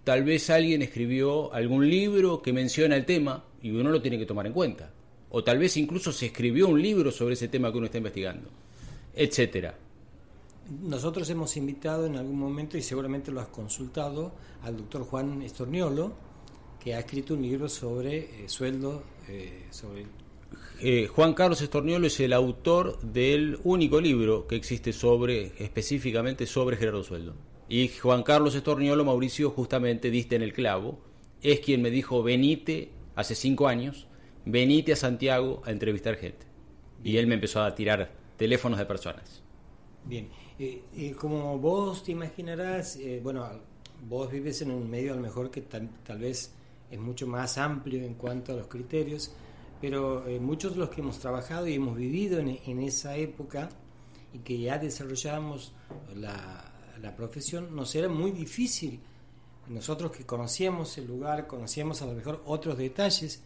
tal 0.03 0.23
vez 0.23 0.49
alguien 0.49 0.81
escribió 0.81 1.53
algún 1.53 1.89
libro 1.89 2.41
que 2.41 2.51
menciona 2.51 2.95
el 2.95 3.05
tema 3.05 3.45
y 3.61 3.71
uno 3.71 3.91
lo 3.91 4.01
tiene 4.01 4.17
que 4.17 4.25
tomar 4.25 4.47
en 4.47 4.53
cuenta. 4.53 4.91
O 5.29 5.43
tal 5.43 5.59
vez 5.59 5.77
incluso 5.77 6.11
se 6.11 6.27
escribió 6.27 6.67
un 6.67 6.81
libro 6.81 7.11
sobre 7.11 7.35
ese 7.35 7.47
tema 7.47 7.71
que 7.71 7.77
uno 7.77 7.85
está 7.85 7.99
investigando, 7.99 8.49
etcétera. 9.15 9.75
Nosotros 10.79 11.29
hemos 11.29 11.57
invitado 11.57 12.05
en 12.05 12.15
algún 12.15 12.39
momento, 12.39 12.77
y 12.77 12.81
seguramente 12.81 13.31
lo 13.31 13.41
has 13.41 13.47
consultado, 13.47 14.31
al 14.63 14.77
doctor 14.77 15.03
Juan 15.03 15.41
Estorniolo, 15.41 16.13
que 16.79 16.95
ha 16.95 16.99
escrito 16.99 17.33
un 17.33 17.41
libro 17.41 17.67
sobre 17.67 18.43
eh, 18.43 18.47
sueldo, 18.47 19.03
eh, 19.27 19.67
sobre 19.69 20.05
eh, 20.79 21.07
Juan 21.07 21.33
Carlos 21.33 21.61
Estorniolo 21.61 22.07
es 22.07 22.19
el 22.19 22.33
autor 22.33 22.99
del 23.01 23.59
único 23.63 24.01
libro 24.01 24.47
que 24.47 24.55
existe 24.55 24.91
sobre 24.93 25.53
específicamente 25.63 26.47
sobre 26.47 26.75
Gerardo 26.75 27.03
Sueldo. 27.03 27.35
Y 27.69 27.87
Juan 27.87 28.23
Carlos 28.23 28.55
Estorniolo, 28.55 29.05
Mauricio, 29.05 29.51
justamente 29.51 30.09
diste 30.09 30.35
en 30.35 30.41
el 30.41 30.53
clavo, 30.53 30.99
es 31.41 31.59
quien 31.59 31.81
me 31.81 31.91
dijo, 31.91 32.23
venite, 32.23 32.91
hace 33.15 33.35
cinco 33.35 33.67
años, 33.67 34.07
venite 34.45 34.93
a 34.93 34.95
Santiago 34.95 35.61
a 35.65 35.71
entrevistar 35.71 36.15
gente. 36.15 36.45
Y 37.03 37.17
él 37.17 37.27
me 37.27 37.35
empezó 37.35 37.61
a 37.61 37.75
tirar 37.75 38.11
teléfonos 38.37 38.79
de 38.79 38.85
personas. 38.85 39.43
Bien, 40.05 40.27
eh, 40.63 41.15
como 41.19 41.57
vos 41.57 42.03
te 42.03 42.11
imaginarás, 42.11 42.95
eh, 42.97 43.19
bueno, 43.23 43.49
vos 44.07 44.31
vives 44.31 44.61
en 44.61 44.69
un 44.69 44.87
medio 44.87 45.13
a 45.13 45.15
lo 45.15 45.21
mejor 45.21 45.49
que 45.49 45.61
tal, 45.61 45.89
vez 46.19 46.51
es 46.91 46.99
mucho 46.99 47.25
más 47.25 47.57
amplio 47.57 48.03
en 48.03 48.13
cuanto 48.13 48.53
a 48.53 48.55
los 48.57 48.67
criterios, 48.67 49.31
pero 49.79 50.27
eh, 50.27 50.39
muchos 50.39 50.73
de 50.73 50.81
los 50.81 50.89
que 50.91 51.01
hemos 51.01 51.17
trabajado 51.17 51.67
y 51.67 51.73
hemos 51.73 51.97
vivido 51.97 52.39
en, 52.39 52.79
esa 52.79 53.15
época 53.15 53.69
y 54.35 54.39
que 54.39 54.59
ya 54.59 54.77
desarrollamos 54.77 55.73
la, 56.15 56.67
profesión, 57.17 57.75
nos 57.75 57.95
era 57.95 58.07
muy 58.07 58.29
difícil. 58.29 58.99
Nosotros 59.67 60.11
que 60.11 60.27
conocíamos 60.27 60.95
el 60.99 61.07
lugar, 61.07 61.47
conocíamos 61.47 62.03
a 62.03 62.05
lo 62.05 62.13
mejor 62.13 62.43
otros 62.45 62.77
detalles 62.77 63.41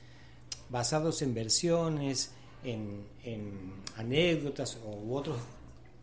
basados 0.70 1.22
en 1.22 1.34
versiones, 1.34 2.34
en, 2.62 3.06
anécdotas 3.96 4.78
u 4.84 5.16
otras 5.16 5.38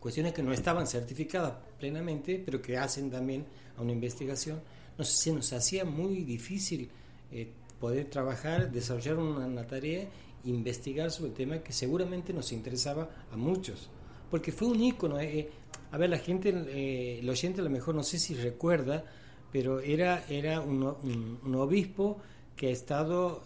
cuestiones 0.03 0.33
que 0.33 0.43
no 0.43 0.51
estaban 0.51 0.85
certificadas 0.85 1.53
plenamente, 1.79 2.43
pero 2.45 2.61
que 2.61 2.77
hacen 2.77 3.09
también 3.09 3.45
a 3.77 3.81
una 3.81 3.93
investigación, 3.93 4.59
nos, 4.97 5.07
se 5.07 5.31
nos 5.31 5.53
hacía 5.53 5.85
muy 5.85 6.25
difícil 6.25 6.89
eh, 7.31 7.47
poder 7.79 8.09
trabajar, 8.09 8.69
desarrollar 8.69 9.17
una, 9.17 9.65
tarea, 9.65 10.09
investigar 10.43 11.09
sobre 11.09 11.29
el 11.29 11.35
tema 11.37 11.59
que 11.59 11.71
seguramente 11.71 12.33
nos 12.33 12.51
interesaba 12.51 13.09
a 13.31 13.37
muchos, 13.37 13.89
porque 14.29 14.51
fue 14.51 14.67
un 14.67 14.81
ícono. 14.83 15.21
Eh, 15.21 15.39
eh, 15.39 15.49
a 15.91 15.97
ver, 15.97 16.09
la 16.09 16.17
gente, 16.17 16.49
eh, 16.49 17.19
el 17.19 17.29
oyente 17.29 17.61
a 17.61 17.63
lo 17.63 17.69
mejor 17.69 17.95
no 17.95 18.03
sé 18.03 18.19
si 18.19 18.35
recuerda, 18.35 19.05
pero 19.53 19.79
era, 19.79 20.25
era 20.27 20.59
un, 20.59 21.55
obispo 21.55 22.17
que 22.57 22.67
ha 22.67 22.71
estado, 22.71 23.41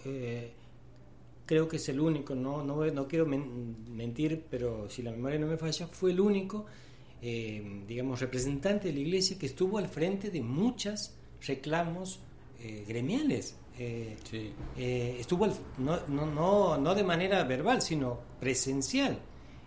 creo 1.47 1.67
que 1.67 1.77
es 1.77 1.89
el 1.89 1.99
único, 1.99 2.35
no, 2.35 2.63
no, 2.63 2.85
no 2.85 3.07
quiero 3.07 3.25
mentir, 3.25 4.45
pero 4.49 4.87
si 4.89 5.01
la 5.01 5.09
memoria 5.09 5.39
no 5.39 5.47
me 5.47 5.57
falla, 5.57 5.87
fue 5.87 6.11
el 6.11 6.19
único, 6.19 6.67
digamos, 7.21 8.19
representante 8.19 8.89
de 8.89 8.93
la 8.93 8.99
iglesia 8.99 9.39
que 9.39 9.47
estuvo 9.47 9.79
al 9.79 9.87
frente 9.87 10.29
de 10.29 10.41
muchos 10.43 11.15
reclamos 11.41 12.19
gremiales. 12.87 13.55
Eh, 13.79 14.17
eh, 14.75 15.17
estuvo 15.19 15.45
no, 15.77 15.99
no, 16.07 16.25
no, 16.25 16.77
no 16.79 16.95
de 16.95 17.03
manera 17.03 17.43
verbal, 17.43 17.81
sino 17.81 18.19
presencial. 18.39 19.19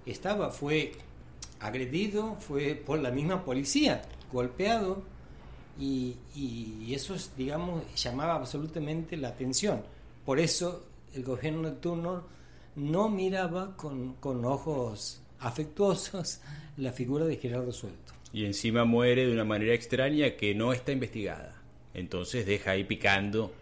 Estaba, 0.04 0.50
fue 0.50 0.92
agredido, 1.60 2.37
fue 2.40 2.75
por 2.75 2.99
la 2.99 3.10
misma 3.10 3.44
policía, 3.44 4.02
golpeado, 4.32 5.02
y, 5.78 6.16
y, 6.34 6.92
eso, 6.92 7.14
digamos, 7.37 7.82
llamaba 7.94 8.34
absolutamente 8.34 9.16
la 9.16 9.28
atención. 9.28 9.82
Por 10.26 10.38
eso 10.40 10.84
el 11.14 11.25
gobierno 11.25 11.71
de 11.71 11.76
turno 11.76 12.25
no 12.76 13.09
miraba 13.09 13.76
con, 13.76 14.14
con 14.14 14.45
ojos 14.45 15.23
afectuosos 15.38 16.40
la 16.76 16.93
figura 16.93 17.25
de 17.26 17.37
Gerardo 17.37 17.73
Suelto. 17.73 18.12
Y 18.33 18.45
encima 18.45 18.85
muere 18.85 19.26
de 19.26 19.33
una 19.33 19.45
manera 19.45 19.75
extraña 19.75 20.37
que 20.37 20.55
no 20.55 20.73
está 20.73 20.93
investigada. 20.93 21.61
Entonces 21.95 22.47
deja 22.47 22.73
ahí 22.73 22.85
picando 22.85 23.52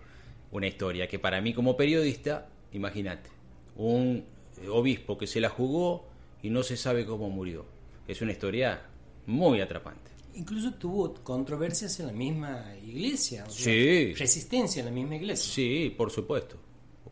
una 0.53 0.67
historia 0.67 1.09
que 1.09 1.19
para 1.19 1.41
mí 1.41 1.55
como 1.55 1.77
periodista, 1.77 2.49
imagínate, 2.73 3.31
un 3.77 4.25
obispo 4.71 5.17
que 5.17 5.27
se 5.27 5.41
la 5.41 5.49
jugó 5.49 6.07
y 6.43 6.51
no 6.51 6.63
se 6.63 6.77
sabe 6.77 7.07
cómo 7.07 7.31
murió. 7.31 7.65
Es 8.07 8.21
una 8.21 8.33
historia 8.33 8.83
muy 9.27 9.61
atrapante. 9.61 10.11
Incluso 10.35 10.75
tuvo 10.75 11.15
controversias 11.15 11.99
en 12.01 12.07
la 12.07 12.13
misma 12.13 12.65
iglesia, 12.85 13.45
sí. 13.49 14.15
resistencia 14.15 14.81
en 14.81 14.87
la 14.87 14.93
misma 14.93 15.17
iglesia. 15.17 15.53
Sí, 15.53 15.95
por 15.97 16.11
supuesto. 16.11 16.57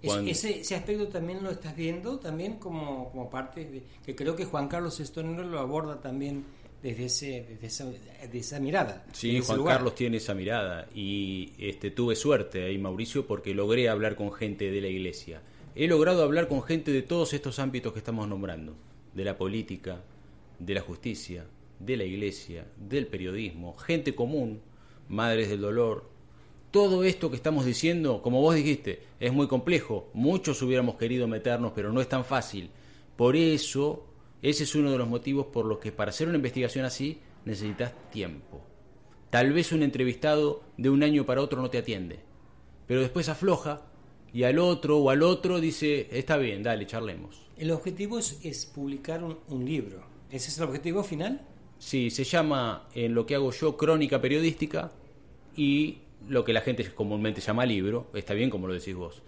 Ese, 0.02 0.60
ese, 0.60 0.74
aspecto 0.74 1.08
también 1.08 1.42
lo 1.42 1.50
estás 1.50 1.74
viendo, 1.74 2.18
también 2.18 2.58
como, 2.58 3.10
como 3.10 3.30
parte 3.30 3.64
de, 3.64 3.82
que 4.04 4.14
creo 4.14 4.36
que 4.36 4.44
Juan 4.44 4.68
Carlos 4.68 5.00
Estonero 5.00 5.44
lo 5.44 5.58
aborda 5.58 6.00
también 6.00 6.44
desde, 6.82 7.06
ese, 7.06 7.46
desde 7.48 7.66
esa, 7.66 7.84
de 7.84 8.38
esa 8.38 8.60
mirada. 8.60 9.04
Sí, 9.12 9.40
Juan 9.40 9.64
Carlos 9.64 9.94
tiene 9.94 10.18
esa 10.18 10.34
mirada 10.34 10.88
y 10.94 11.52
este, 11.58 11.90
tuve 11.90 12.14
suerte 12.14 12.64
ahí, 12.64 12.78
Mauricio, 12.78 13.26
porque 13.26 13.54
logré 13.54 13.88
hablar 13.88 14.16
con 14.16 14.32
gente 14.32 14.70
de 14.70 14.80
la 14.80 14.88
iglesia. 14.88 15.42
He 15.74 15.88
logrado 15.88 16.22
hablar 16.22 16.48
con 16.48 16.62
gente 16.62 16.90
de 16.90 17.02
todos 17.02 17.32
estos 17.34 17.58
ámbitos 17.58 17.92
que 17.92 17.98
estamos 17.98 18.28
nombrando, 18.28 18.74
de 19.14 19.24
la 19.24 19.36
política, 19.36 20.00
de 20.58 20.74
la 20.74 20.80
justicia, 20.80 21.46
de 21.78 21.96
la 21.96 22.04
iglesia, 22.04 22.66
del 22.76 23.06
periodismo, 23.06 23.76
gente 23.76 24.14
común, 24.14 24.60
madres 25.08 25.48
del 25.48 25.60
dolor. 25.60 26.08
Todo 26.76 27.04
esto 27.04 27.30
que 27.30 27.36
estamos 27.36 27.64
diciendo, 27.64 28.20
como 28.20 28.42
vos 28.42 28.54
dijiste, 28.54 29.00
es 29.18 29.32
muy 29.32 29.46
complejo. 29.46 30.10
Muchos 30.12 30.60
hubiéramos 30.60 30.96
querido 30.96 31.26
meternos, 31.26 31.72
pero 31.74 31.90
no 31.90 32.02
es 32.02 32.08
tan 32.10 32.22
fácil. 32.22 32.68
Por 33.16 33.34
eso 33.34 34.04
ese 34.42 34.64
es 34.64 34.74
uno 34.74 34.92
de 34.92 34.98
los 34.98 35.08
motivos 35.08 35.46
por 35.46 35.64
los 35.64 35.78
que 35.78 35.90
para 35.90 36.10
hacer 36.10 36.28
una 36.28 36.36
investigación 36.36 36.84
así 36.84 37.18
necesitas 37.46 37.94
tiempo. 38.10 38.60
Tal 39.30 39.54
vez 39.54 39.72
un 39.72 39.82
entrevistado 39.82 40.64
de 40.76 40.90
un 40.90 41.02
año 41.02 41.24
para 41.24 41.40
otro 41.40 41.62
no 41.62 41.70
te 41.70 41.78
atiende, 41.78 42.18
pero 42.86 43.00
después 43.00 43.30
afloja 43.30 43.80
y 44.34 44.42
al 44.42 44.58
otro 44.58 44.98
o 44.98 45.08
al 45.08 45.22
otro 45.22 45.62
dice, 45.62 46.08
está 46.10 46.36
bien, 46.36 46.62
dale, 46.62 46.86
charlemos. 46.86 47.46
El 47.56 47.70
objetivo 47.70 48.18
es, 48.18 48.70
publicar 48.74 49.24
un, 49.24 49.64
libro. 49.64 50.04
¿Ese 50.30 50.50
es 50.50 50.58
el 50.58 50.64
objetivo 50.64 51.02
final? 51.02 51.40
Sí, 51.78 52.10
se 52.10 52.24
llama 52.24 52.86
en 52.94 53.14
lo 53.14 53.24
que 53.24 53.34
hago 53.34 53.50
yo 53.50 53.78
crónica 53.78 54.20
periodística 54.20 54.92
y 55.56 56.00
lo 56.28 56.44
que 56.44 56.52
la 56.52 56.60
gente 56.60 56.84
comúnmente 56.94 57.40
llama 57.40 57.66
libro, 57.66 58.10
está 58.14 58.34
bien 58.34 58.50
como 58.50 58.66
lo 58.66 58.74
decís 58.74 58.94
vos. 58.94 59.22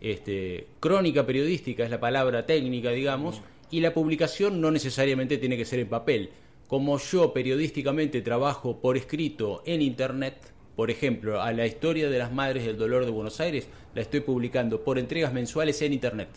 Este, 0.00 0.66
crónica 0.80 1.24
periodística 1.26 1.84
es 1.84 1.90
la 1.90 2.00
palabra 2.00 2.46
técnica, 2.46 2.90
digamos, 2.90 3.40
y 3.70 3.80
la 3.80 3.94
publicación 3.94 4.60
no 4.60 4.70
necesariamente 4.70 5.38
tiene 5.38 5.56
que 5.56 5.64
ser 5.64 5.80
en 5.80 5.88
papel. 5.88 6.30
Como 6.68 6.98
yo 6.98 7.32
periodísticamente 7.32 8.22
trabajo 8.22 8.80
por 8.80 8.96
escrito 8.96 9.62
en 9.66 9.82
Internet, 9.82 10.52
por 10.76 10.90
ejemplo, 10.90 11.40
a 11.40 11.52
la 11.52 11.66
historia 11.66 12.08
de 12.10 12.18
las 12.18 12.32
Madres 12.32 12.64
del 12.64 12.76
Dolor 12.76 13.04
de 13.04 13.10
Buenos 13.10 13.40
Aires, 13.40 13.68
la 13.94 14.02
estoy 14.02 14.20
publicando 14.20 14.82
por 14.82 14.98
entregas 14.98 15.32
mensuales 15.32 15.80
en 15.82 15.92
Internet. 15.92 16.28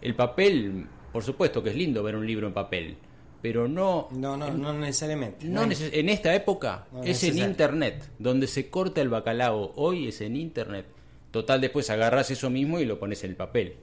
El 0.00 0.14
papel, 0.14 0.86
por 1.12 1.22
supuesto 1.22 1.62
que 1.62 1.70
es 1.70 1.76
lindo 1.76 2.02
ver 2.02 2.16
un 2.16 2.26
libro 2.26 2.46
en 2.46 2.52
papel, 2.52 2.96
pero 3.42 3.66
no... 3.66 4.08
No, 4.12 4.36
no, 4.36 4.52
no 4.52 4.72
necesariamente. 4.72 5.44
No 5.46 5.64
en 5.64 6.08
esta 6.08 6.34
época 6.34 6.86
es 7.04 7.24
en 7.24 7.38
Internet, 7.38 8.08
donde 8.20 8.46
se 8.46 8.70
corta 8.70 9.02
el 9.02 9.08
bacalao, 9.08 9.72
hoy 9.74 10.08
es 10.08 10.20
en 10.20 10.36
Internet. 10.36 10.86
Total, 11.32 11.60
después 11.60 11.90
agarras 11.90 12.30
eso 12.30 12.50
mismo 12.50 12.78
y 12.78 12.84
lo 12.84 13.00
pones 13.00 13.24
en 13.24 13.30
el 13.30 13.36
papel. 13.36 13.74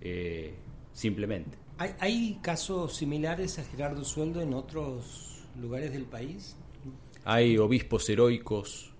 Eh, 0.00 0.54
simplemente. 0.92 1.58
¿Hay, 1.78 2.38
casos 2.40 2.96
similares 2.96 3.58
a 3.58 3.64
Gerardo 3.64 4.04
Sueldo 4.04 4.40
en 4.40 4.54
otros 4.54 5.44
lugares 5.60 5.92
del 5.92 6.04
país? 6.04 6.56
Hay 7.24 7.58
obispos 7.58 8.08
heroicos 8.08 8.92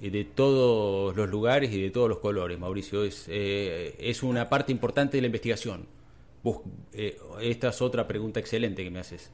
eh, 0.00 0.10
de 0.10 0.24
todos 0.24 1.16
los 1.16 1.28
lugares 1.28 1.72
y 1.72 1.82
de 1.82 1.90
todos 1.90 2.08
los 2.08 2.18
colores, 2.18 2.58
Mauricio. 2.58 3.02
Es, 3.04 3.24
eh, 3.28 3.96
es 3.98 4.22
una 4.22 4.48
parte 4.48 4.70
importante 4.70 5.16
de 5.16 5.22
la 5.22 5.26
investigación. 5.26 5.86
Eh, 6.92 7.18
esta 7.40 7.68
es 7.68 7.82
otra 7.82 8.06
pregunta 8.06 8.40
excelente 8.40 8.84
que 8.84 8.90
me 8.90 9.00
haces. 9.00 9.30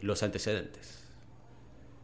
Los 0.00 0.22
antecedentes. 0.22 1.04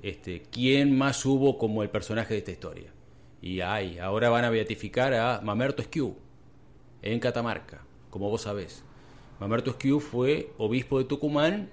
Este, 0.03 0.43
¿Quién 0.43 0.97
más 0.97 1.25
hubo 1.27 1.59
como 1.59 1.83
el 1.83 1.91
personaje 1.91 2.35
de 2.35 2.39
esta 2.39 2.53
historia? 2.53 2.93
Y 3.41 3.61
hay, 3.61 3.99
ahora 3.99 4.31
van 4.31 4.45
a 4.45 4.51
beatificar 4.51 5.15
a 5.15 5.41
Mamerto 5.41 5.83
Esquiu 5.83 6.17
en 7.03 7.21
Catamarca, 7.21 7.85
como 8.11 8.29
vos 8.31 8.43
sabés. 8.43 8.85
Mamerto 9.41 9.71
Esquiu 9.71 10.01
fue 10.01 10.53
obispo 10.59 10.99
de 10.99 11.05
Tucumán 11.05 11.71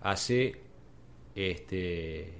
hace 0.00 0.60
este, 1.34 2.32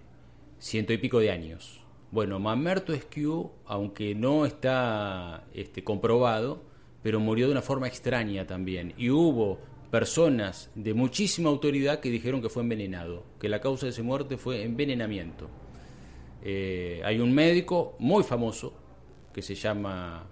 ciento 0.59 0.93
y 0.93 0.99
pico 0.99 1.21
de 1.21 1.31
años. 1.31 1.81
Bueno, 2.11 2.39
Mamerto 2.39 2.93
Esquiu, 2.93 3.51
aunque 3.67 4.15
no 4.15 4.47
está 4.47 5.45
este, 5.53 5.85
comprobado, 5.85 6.63
pero 7.09 7.21
murió 7.21 7.47
de 7.47 7.53
una 7.53 7.63
forma 7.63 7.89
extraña 7.89 8.47
también. 8.47 8.93
Y 8.99 9.09
hubo 9.09 9.59
personas 9.91 10.71
de 10.75 10.93
muchísima 10.93 11.49
autoridad 11.49 12.01
que 12.01 12.11
dijeron 12.11 12.43
que 12.43 12.51
fue 12.51 12.63
envenenado, 12.63 13.25
que 13.41 13.49
la 13.49 13.63
causa 13.63 13.87
de 13.87 13.93
su 13.93 14.05
muerte 14.05 14.37
fue 14.37 14.63
envenenamiento. 14.63 15.49
Eh, 16.45 17.01
hay 17.03 17.19
un 17.19 17.33
médico 17.33 17.97
muy 17.99 18.25
famoso 18.25 18.75
que 19.33 19.41
se 19.41 19.55
llama 19.55 20.27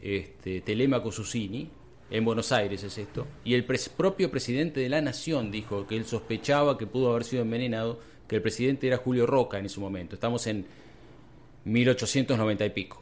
este, 0.00 0.62
Telemaco 0.62 1.12
Susini, 1.12 1.70
en 2.10 2.24
Buenos 2.24 2.50
Aires 2.50 2.82
es 2.82 2.98
esto, 2.98 3.28
y 3.44 3.54
el 3.54 3.64
propio 3.64 4.28
presidente 4.28 4.80
de 4.80 4.88
la 4.88 5.00
Nación 5.00 5.52
dijo 5.52 5.86
que 5.86 5.96
él 5.96 6.04
sospechaba 6.04 6.76
que 6.76 6.88
pudo 6.88 7.12
haber 7.12 7.22
sido 7.22 7.42
envenenado, 7.42 8.00
que 8.26 8.34
el 8.34 8.42
presidente 8.42 8.88
era 8.88 8.96
Julio 8.96 9.24
Roca 9.24 9.56
en 9.56 9.66
ese 9.66 9.78
momento. 9.78 10.16
Estamos 10.16 10.48
en 10.48 10.66
1890 11.64 12.66
y 12.66 12.70
pico. 12.70 13.01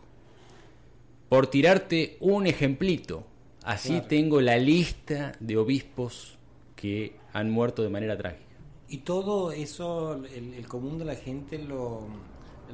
Por 1.31 1.47
tirarte 1.47 2.17
un 2.19 2.49
ejemplito, 2.49 3.25
así 3.63 4.01
tengo 4.09 4.41
la 4.41 4.59
lista 4.59 5.31
de 5.39 5.57
obispos 5.57 6.37
que 6.75 7.15
han 7.33 7.49
muerto 7.49 7.85
de 7.85 7.89
manera 7.89 8.19
trágica. 8.19 8.57
Y 8.89 8.99
todo 8.99 9.53
eso, 9.53 10.25
el, 10.25 10.67
común 10.67 10.99
de 10.99 11.05
la 11.05 11.15
gente 11.15 11.57
lo, 11.57 12.09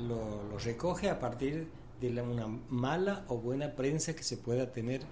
lo, 0.09 0.57
recoge 0.65 1.11
a 1.11 1.19
partir 1.19 1.69
de 2.01 2.23
una 2.23 2.47
mala 2.71 3.27
o 3.29 3.37
buena 3.37 3.73
prensa 3.73 4.17
que 4.17 4.23
se 4.23 4.39
pueda 4.39 4.73
tener 4.73 5.03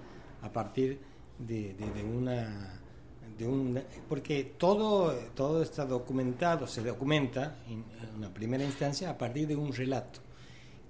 a 0.40 0.50
partir 0.50 1.00
de, 1.38 1.76
una 2.02 2.80
de 3.36 3.46
un 3.46 3.78
porque 4.08 4.54
todo 4.56 5.12
todo 5.34 5.62
está 5.62 5.84
documentado 5.84 6.66
se 6.66 6.82
documenta 6.82 7.56
en 7.68 7.84
una 8.16 8.32
primera 8.32 8.62
instancia 8.62 9.10
a 9.10 9.18
partir 9.18 9.48
de 9.48 9.56
un 9.56 9.72
relato 9.72 10.20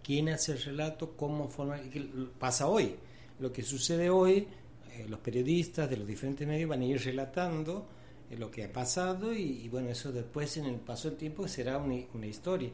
quién 0.04 0.28
hace 0.28 0.52
el 0.52 0.62
relato, 0.62 1.16
cómo 1.16 1.48
forma, 1.48 1.80
qué 1.90 2.06
pasa 2.38 2.68
hoy. 2.68 2.94
Lo 3.40 3.52
que 3.52 3.62
sucede 3.62 4.10
hoy, 4.10 4.46
eh, 4.92 5.06
los 5.08 5.18
periodistas 5.18 5.90
de 5.90 5.96
los 5.96 6.06
diferentes 6.06 6.46
medios 6.46 6.68
van 6.68 6.82
a 6.82 6.84
ir 6.84 7.02
relatando 7.02 7.86
eh, 8.30 8.36
lo 8.36 8.50
que 8.50 8.64
ha 8.64 8.72
pasado 8.72 9.32
y, 9.32 9.68
bueno, 9.68 9.88
eso 9.88 10.12
después 10.12 10.56
en 10.58 10.66
el 10.66 10.76
paso 10.76 11.08
del 11.08 11.18
tiempo 11.18 11.48
será 11.48 11.78
una, 11.78 12.26
historia. 12.26 12.68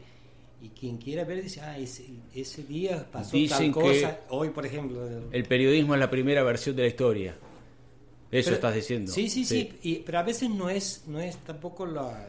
Y 0.60 0.68
quien 0.68 0.99
quiera 0.99 1.25
ver 1.25 1.42
dice, 1.42 1.62
ah, 1.62 1.78
ese, 1.78 2.62
día 2.64 3.08
pasó 3.10 3.38
tal 3.49 3.72
cosa, 3.72 4.20
hoy 4.28 4.50
por 4.50 4.66
ejemplo. 4.66 5.08
El 5.32 5.44
periodismo 5.44 5.94
es 5.94 6.00
la 6.00 6.10
primera 6.10 6.42
versión 6.42 6.76
de 6.76 6.82
la 6.82 6.88
historia. 6.88 7.37
Eso 8.30 8.52
estás 8.52 8.75
diciendo. 8.75 9.10
Sí, 9.10 9.28
sí, 9.28 9.44
sí, 9.44 10.02
pero 10.06 10.18
a 10.18 10.22
veces 10.22 10.49
no 10.50 10.70
es, 10.70 11.04
no 11.06 11.18
es 11.18 11.37
tampoco 11.38 11.84
la, 11.84 12.28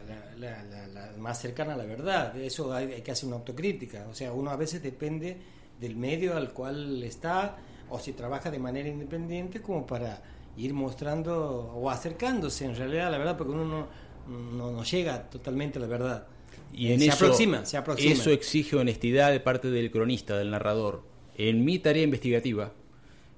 más 1.18 1.40
cercana 1.40 1.74
a 1.74 1.76
la 1.76 1.84
verdad. 1.84 2.36
Eso 2.40 2.72
hay, 2.74 3.02
que 3.02 3.12
hacer 3.12 3.28
una 3.28 3.36
autocrítica. 3.36 4.06
O 4.10 4.14
sea, 4.14 4.32
uno 4.32 4.50
a 4.50 4.56
veces 4.56 4.82
depende 4.82 5.36
del 5.80 5.96
medio 5.96 6.36
al 6.36 6.52
cual 6.52 7.02
está 7.04 7.56
o 7.88 7.98
si 7.98 8.12
trabaja 8.12 8.50
de 8.50 8.58
manera 8.58 8.88
independiente 8.88 9.60
como 9.60 9.86
para 9.86 10.22
ir 10.56 10.74
mostrando 10.74 11.72
o 11.74 11.90
acercándose 11.90 12.64
en 12.64 12.74
realidad 12.74 13.08
a 13.08 13.10
la 13.10 13.18
verdad, 13.18 13.36
porque 13.36 13.52
uno 13.52 13.88
no, 14.26 14.70
no, 14.72 14.84
llega 14.84 15.30
totalmente 15.30 15.78
a 15.78 15.82
la 15.82 15.86
verdad. 15.86 16.26
Y 16.72 16.92
en 16.92 17.00
se 17.00 17.10
aproxima, 17.10 17.64
se 17.64 17.76
aproxima. 17.76 18.12
Eso 18.12 18.30
exige 18.30 18.76
honestidad 18.76 19.30
de 19.30 19.40
parte 19.40 19.70
del 19.70 19.90
cronista, 19.90 20.36
del 20.36 20.50
narrador. 20.50 21.04
En 21.36 21.64
mi 21.64 21.78
tarea 21.78 22.02
investigativa, 22.02 22.72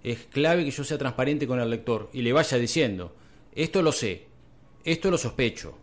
es 0.04 0.26
clave 0.26 0.64
que 0.64 0.70
yo 0.70 0.84
sea 0.84 0.98
transparente 0.98 1.46
con 1.46 1.58
el 1.58 1.70
lector 1.70 2.10
y 2.12 2.20
le 2.20 2.32
vaya 2.34 2.58
diciendo, 2.58 3.16
esto 3.54 3.80
lo 3.80 3.90
sé, 3.90 4.26
esto 4.84 5.10
lo 5.10 5.16
sospecho, 5.16 5.78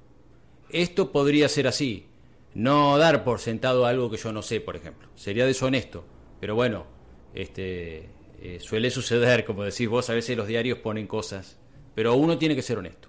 esto 0.69 1.11
podría 1.11 1.49
ser 1.49 1.67
así. 1.67 2.05
No 2.53 2.97
dar 2.97 3.23
por 3.23 3.39
sentado 3.39 3.85
algo 3.85 4.11
que 4.11 4.17
yo 4.17 4.31
no 4.31 4.41
sé, 4.41 4.59
por 4.59 4.75
ejemplo. 4.75 5.07
Sería 5.15 5.45
deshonesto. 5.45 6.03
Pero 6.39 6.53
bueno, 6.53 6.85
este, 7.33 8.09
eh, 8.41 8.59
suele 8.59 8.91
suceder, 8.91 9.45
como 9.45 9.63
decís 9.63 9.87
vos, 9.87 10.09
a 10.09 10.13
veces 10.13 10.37
los 10.37 10.47
diarios 10.47 10.79
ponen 10.79 11.07
cosas. 11.07 11.57
Pero 11.95 12.15
uno 12.15 12.37
tiene 12.37 12.55
que 12.55 12.61
ser 12.61 12.77
honesto. 12.77 13.07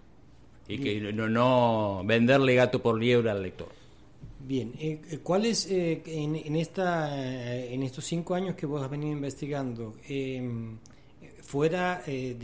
Y 0.69 0.79
que 0.79 1.13
no, 1.13 1.29
no 1.29 2.03
venderle 2.05 2.55
gato 2.55 2.81
por 2.81 2.99
liebre 2.99 3.31
al 3.31 3.43
lector. 3.43 3.69
Bien, 4.41 4.73
eh, 4.79 5.01
eh, 5.11 5.19
¿cuál 5.23 5.45
es 5.45 5.69
en, 5.69 6.57
esta, 6.57 7.21
en 7.27 7.83
estos 7.83 8.05
cinco 8.05 8.35
años 8.35 8.55
que 8.55 8.65
vos 8.65 8.83
has 8.83 8.91
venido 8.91 9.13
investigando? 9.13 9.97
Fuera 11.53 12.03
eh, 12.07 12.35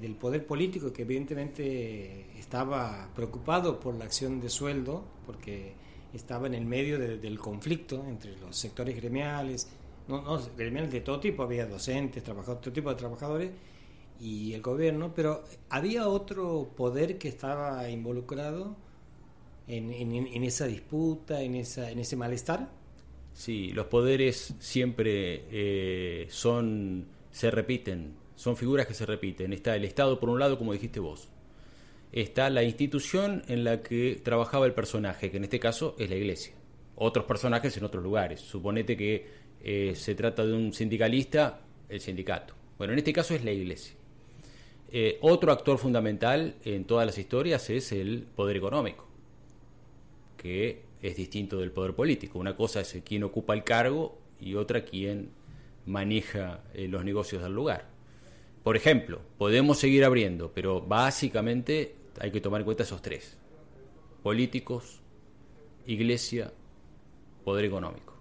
del 0.00 0.14
poder 0.14 0.46
político, 0.46 0.92
que 0.92 1.02
evidentemente 1.02 2.38
estaba 2.38 3.10
preocupado 3.12 3.80
por 3.80 3.96
la 3.96 4.04
acción 4.04 4.40
de 4.40 4.48
sueldo, 4.48 5.02
porque 5.26 5.72
estaba 6.12 6.46
en 6.46 6.54
el 6.54 6.64
medio 6.64 6.96
del 7.00 7.36
conflicto 7.36 8.04
entre 8.08 8.36
los 8.36 8.56
sectores 8.56 8.94
gremiales, 8.94 9.68
no, 10.06 10.22
no, 10.22 10.40
gremiales 10.56 10.92
de 10.92 11.00
todo 11.00 11.18
tipo, 11.18 11.42
había 11.42 11.66
docentes, 11.66 12.22
trabajadores, 12.22 12.62
todo 12.62 12.72
tipo 12.72 12.90
de 12.90 12.94
trabajadores 12.94 13.50
y 14.20 14.52
el 14.52 14.62
gobierno, 14.62 15.12
pero 15.16 15.42
había 15.68 16.06
otro 16.06 16.70
poder 16.76 17.18
que 17.18 17.26
estaba 17.26 17.90
involucrado 17.90 18.76
en, 19.66 20.44
esa 20.44 20.68
disputa, 20.68 21.42
en, 21.42 21.56
esa, 21.56 21.90
en 21.90 21.98
ese 21.98 22.14
malestar. 22.14 22.70
Sí, 23.32 23.72
los 23.72 23.86
poderes 23.86 24.54
siempre 24.60 25.44
eh, 25.50 26.28
son, 26.30 27.08
se 27.32 27.50
repiten, 27.50 28.22
son 28.36 28.56
figuras 28.56 28.86
que 28.86 28.94
se 28.94 29.06
repiten. 29.06 29.52
Está 29.52 29.76
el 29.76 29.84
Estado 29.84 30.18
por 30.18 30.28
un 30.28 30.38
lado, 30.38 30.58
como 30.58 30.72
dijiste 30.72 31.00
vos. 31.00 31.28
Está 32.12 32.50
la 32.50 32.62
institución 32.62 33.42
en 33.48 33.64
la 33.64 33.82
que 33.82 34.20
trabajaba 34.22 34.66
el 34.66 34.72
personaje, 34.72 35.30
que 35.30 35.36
en 35.36 35.44
este 35.44 35.58
caso 35.58 35.96
es 35.98 36.08
la 36.10 36.16
iglesia. 36.16 36.54
Otros 36.96 37.24
personajes 37.24 37.76
en 37.76 37.84
otros 37.84 38.04
lugares. 38.04 38.40
Suponete 38.40 38.96
que 38.96 39.26
eh, 39.62 39.94
se 39.96 40.14
trata 40.14 40.46
de 40.46 40.52
un 40.52 40.72
sindicalista, 40.72 41.60
el 41.88 42.00
sindicato. 42.00 42.54
Bueno, 42.78 42.92
en 42.92 43.00
este 43.00 43.12
caso 43.12 43.34
es 43.34 43.44
la 43.44 43.50
iglesia. 43.50 43.96
Eh, 44.92 45.18
otro 45.22 45.50
actor 45.50 45.78
fundamental 45.78 46.54
en 46.64 46.84
todas 46.84 47.04
las 47.04 47.18
historias 47.18 47.68
es 47.70 47.90
el 47.90 48.22
poder 48.22 48.56
económico, 48.56 49.08
que 50.36 50.82
es 51.02 51.16
distinto 51.16 51.58
del 51.58 51.72
poder 51.72 51.94
político. 51.94 52.38
Una 52.38 52.54
cosa 52.54 52.80
es 52.80 52.96
quien 53.04 53.24
ocupa 53.24 53.54
el 53.54 53.64
cargo 53.64 54.18
y 54.38 54.54
otra 54.54 54.84
quien 54.84 55.30
maneja 55.86 56.62
eh, 56.74 56.86
los 56.86 57.04
negocios 57.04 57.42
del 57.42 57.52
lugar. 57.52 57.93
Por 58.64 58.78
ejemplo, 58.78 59.20
podemos 59.36 59.78
seguir 59.78 60.04
abriendo, 60.06 60.50
pero 60.52 60.80
básicamente 60.80 61.96
hay 62.18 62.30
que 62.30 62.40
tomar 62.40 62.62
en 62.62 62.64
cuenta 62.64 62.82
esos 62.82 63.02
tres. 63.02 63.36
Políticos, 64.22 65.02
iglesia, 65.86 66.50
poder 67.44 67.66
económico. 67.66 68.14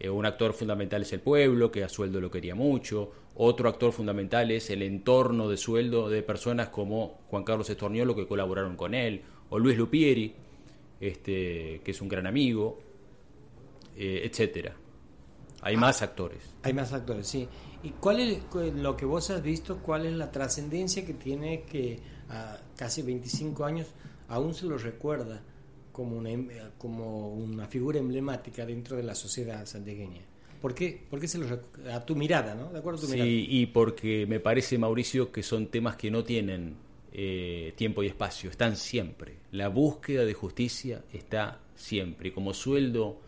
Eh, 0.00 0.10
un 0.10 0.26
actor 0.26 0.54
fundamental 0.54 1.02
es 1.02 1.12
el 1.12 1.20
pueblo, 1.20 1.70
que 1.70 1.84
a 1.84 1.88
sueldo 1.88 2.20
lo 2.20 2.32
quería 2.32 2.56
mucho. 2.56 3.12
Otro 3.36 3.68
actor 3.68 3.92
fundamental 3.92 4.50
es 4.50 4.70
el 4.70 4.82
entorno 4.82 5.48
de 5.48 5.56
sueldo 5.56 6.10
de 6.10 6.24
personas 6.24 6.70
como 6.70 7.20
Juan 7.28 7.44
Carlos 7.44 7.70
Estorniolo, 7.70 8.16
que 8.16 8.26
colaboraron 8.26 8.74
con 8.74 8.92
él, 8.92 9.22
o 9.50 9.58
Luis 9.60 9.78
Lupieri, 9.78 10.34
este, 11.00 11.80
que 11.84 11.92
es 11.92 12.00
un 12.00 12.08
gran 12.08 12.26
amigo, 12.26 12.80
eh, 13.96 14.22
etcétera. 14.24 14.74
Hay 15.62 15.76
más 15.76 16.02
actores. 16.02 16.42
Hay 16.62 16.72
más 16.72 16.92
actores, 16.92 17.26
sí. 17.26 17.48
¿Y 17.82 17.90
cuál 17.90 18.20
es 18.20 18.42
lo 18.74 18.96
que 18.96 19.04
vos 19.04 19.30
has 19.30 19.42
visto? 19.42 19.78
¿Cuál 19.78 20.06
es 20.06 20.12
la 20.12 20.30
trascendencia 20.30 21.04
que 21.04 21.14
tiene 21.14 21.62
que 21.62 22.00
a 22.28 22.58
casi 22.76 23.02
25 23.02 23.64
años 23.64 23.88
aún 24.28 24.54
se 24.54 24.66
lo 24.66 24.78
recuerda 24.78 25.42
como 25.92 26.16
una, 26.16 26.30
em, 26.30 26.48
como 26.78 27.34
una 27.34 27.66
figura 27.66 27.98
emblemática 27.98 28.64
dentro 28.64 28.96
de 28.96 29.02
la 29.02 29.14
sociedad 29.14 29.66
santiagueña? 29.66 30.22
¿Por 30.60 30.74
qué, 30.74 31.02
¿Por 31.08 31.20
qué 31.20 31.26
se 31.26 31.38
lo 31.38 31.46
a 31.90 32.04
tu 32.04 32.14
mirada, 32.14 32.54
¿no? 32.54 32.70
De 32.70 32.78
acuerdo 32.78 32.98
a 32.98 33.02
tu 33.02 33.06
sí, 33.06 33.46
y 33.48 33.66
porque 33.66 34.26
me 34.26 34.40
parece, 34.40 34.76
Mauricio, 34.76 35.32
que 35.32 35.42
son 35.42 35.68
temas 35.68 35.96
que 35.96 36.10
no 36.10 36.22
tienen 36.22 36.76
eh, 37.12 37.72
tiempo 37.76 38.02
y 38.02 38.08
espacio, 38.08 38.50
están 38.50 38.76
siempre. 38.76 39.36
La 39.52 39.68
búsqueda 39.68 40.24
de 40.24 40.34
justicia 40.34 41.02
está 41.12 41.60
siempre. 41.74 42.32
Como 42.32 42.52
sueldo 42.52 43.20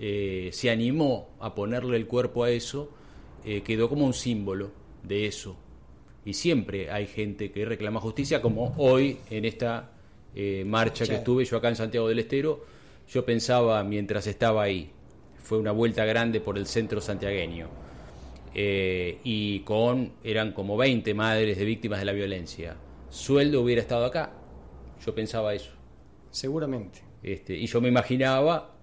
eh, 0.00 0.50
se 0.52 0.70
animó 0.70 1.30
a 1.40 1.54
ponerle 1.54 1.96
el 1.96 2.06
cuerpo 2.06 2.44
a 2.44 2.50
eso, 2.50 2.90
eh, 3.44 3.62
quedó 3.62 3.88
como 3.88 4.06
un 4.06 4.14
símbolo 4.14 4.70
de 5.02 5.26
eso. 5.26 5.56
Y 6.24 6.34
siempre 6.34 6.90
hay 6.90 7.06
gente 7.06 7.50
que 7.50 7.64
reclama 7.64 8.00
justicia, 8.00 8.40
como 8.40 8.74
hoy 8.76 9.18
en 9.30 9.44
esta 9.44 9.90
eh, 10.34 10.64
marcha 10.64 11.04
que 11.06 11.16
estuve 11.16 11.44
yo 11.44 11.56
acá 11.56 11.68
en 11.68 11.76
Santiago 11.76 12.08
del 12.08 12.20
Estero, 12.20 12.64
yo 13.08 13.24
pensaba 13.24 13.82
mientras 13.82 14.26
estaba 14.26 14.62
ahí, 14.62 14.92
fue 15.38 15.58
una 15.58 15.72
vuelta 15.72 16.04
grande 16.04 16.40
por 16.40 16.58
el 16.58 16.66
centro 16.66 17.00
santiagueño, 17.00 17.68
y 18.54 19.60
con, 19.60 20.12
eran 20.24 20.52
como 20.52 20.76
20 20.76 21.14
madres 21.14 21.58
de 21.58 21.64
víctimas 21.64 22.00
de 22.00 22.04
la 22.04 22.12
violencia. 22.12 22.76
Sueldo 23.08 23.62
hubiera 23.62 23.80
estado 23.80 24.04
acá, 24.04 24.32
yo 25.04 25.14
pensaba 25.14 25.54
eso. 25.54 25.70
Seguramente. 26.30 27.00
Este, 27.22 27.56
y 27.56 27.66
yo 27.66 27.80
me 27.80 27.88
imaginaba 27.88 28.77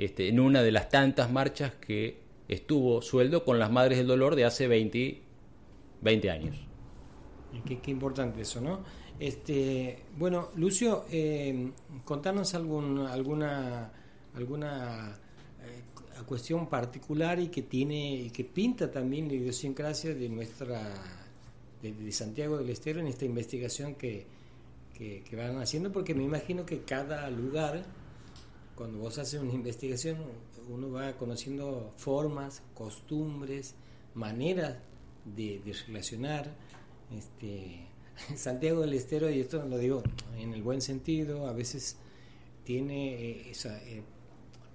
este, 0.00 0.28
en 0.28 0.40
una 0.40 0.62
de 0.62 0.72
las 0.72 0.88
tantas 0.88 1.30
marchas 1.30 1.74
que 1.74 2.22
estuvo 2.48 3.02
sueldo 3.02 3.44
con 3.44 3.58
las 3.58 3.70
Madres 3.70 3.98
del 3.98 4.06
Dolor 4.06 4.34
de 4.34 4.46
hace 4.46 4.66
20, 4.66 5.20
20 6.00 6.30
años. 6.30 6.56
Qué, 7.66 7.90
importante 7.90 8.40
eso, 8.40 8.62
¿no? 8.62 8.80
Este, 9.18 9.98
bueno, 10.16 10.48
Lucio, 10.56 11.04
eh, 11.10 11.70
contanos 12.06 12.54
algún, 12.54 13.00
alguna, 13.00 13.92
alguna 14.36 15.18
eh, 15.62 16.22
cuestión 16.24 16.66
particular 16.70 17.38
y 17.38 17.48
que 17.48 17.60
tiene 17.60 18.14
y 18.14 18.30
que 18.30 18.44
pinta 18.44 18.90
también 18.90 19.28
la 19.28 19.34
idiosincrasia 19.34 20.14
de 20.14 20.30
nuestra 20.30 20.80
de, 21.82 22.10
Santiago 22.12 22.56
del 22.56 22.70
Estero 22.70 23.00
en 23.00 23.06
esta 23.06 23.26
investigación 23.26 23.96
que, 23.96 24.24
que, 24.96 25.22
que 25.28 25.36
van 25.36 25.58
haciendo, 25.58 25.92
porque 25.92 26.14
me 26.14 26.24
imagino 26.24 26.64
que 26.64 26.84
cada 26.84 27.28
lugar, 27.28 27.84
cuando 28.80 28.96
vos 28.96 29.18
haces 29.18 29.38
una 29.38 29.52
investigación, 29.52 30.16
uno 30.70 30.90
va 30.90 31.12
conociendo 31.18 31.92
formas, 31.98 32.62
costumbres, 32.72 33.74
maneras 34.14 34.78
de, 35.26 35.60
relacionar. 35.86 36.50
Este, 37.14 37.84
Santiago 38.36 38.80
del 38.80 38.94
Estero, 38.94 39.28
y 39.28 39.38
esto 39.38 39.66
lo 39.66 39.76
digo 39.76 40.02
en 40.38 40.54
el 40.54 40.62
buen 40.62 40.80
sentido, 40.80 41.46
a 41.46 41.52
veces 41.52 41.98
tiene 42.64 43.16
eh, 43.16 43.50
esa, 43.50 43.82
eh, 43.82 44.02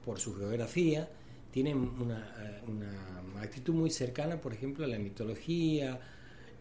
por 0.06 0.20
su 0.20 0.36
geografía, 0.36 1.10
tiene 1.50 1.74
una, 1.74 2.32
eh, 2.42 2.62
una, 2.68 3.42
actitud 3.42 3.74
muy 3.74 3.90
cercana, 3.90 4.40
por 4.40 4.54
ejemplo, 4.54 4.86
a 4.86 4.88
la 4.88 5.00
mitología 5.00 6.00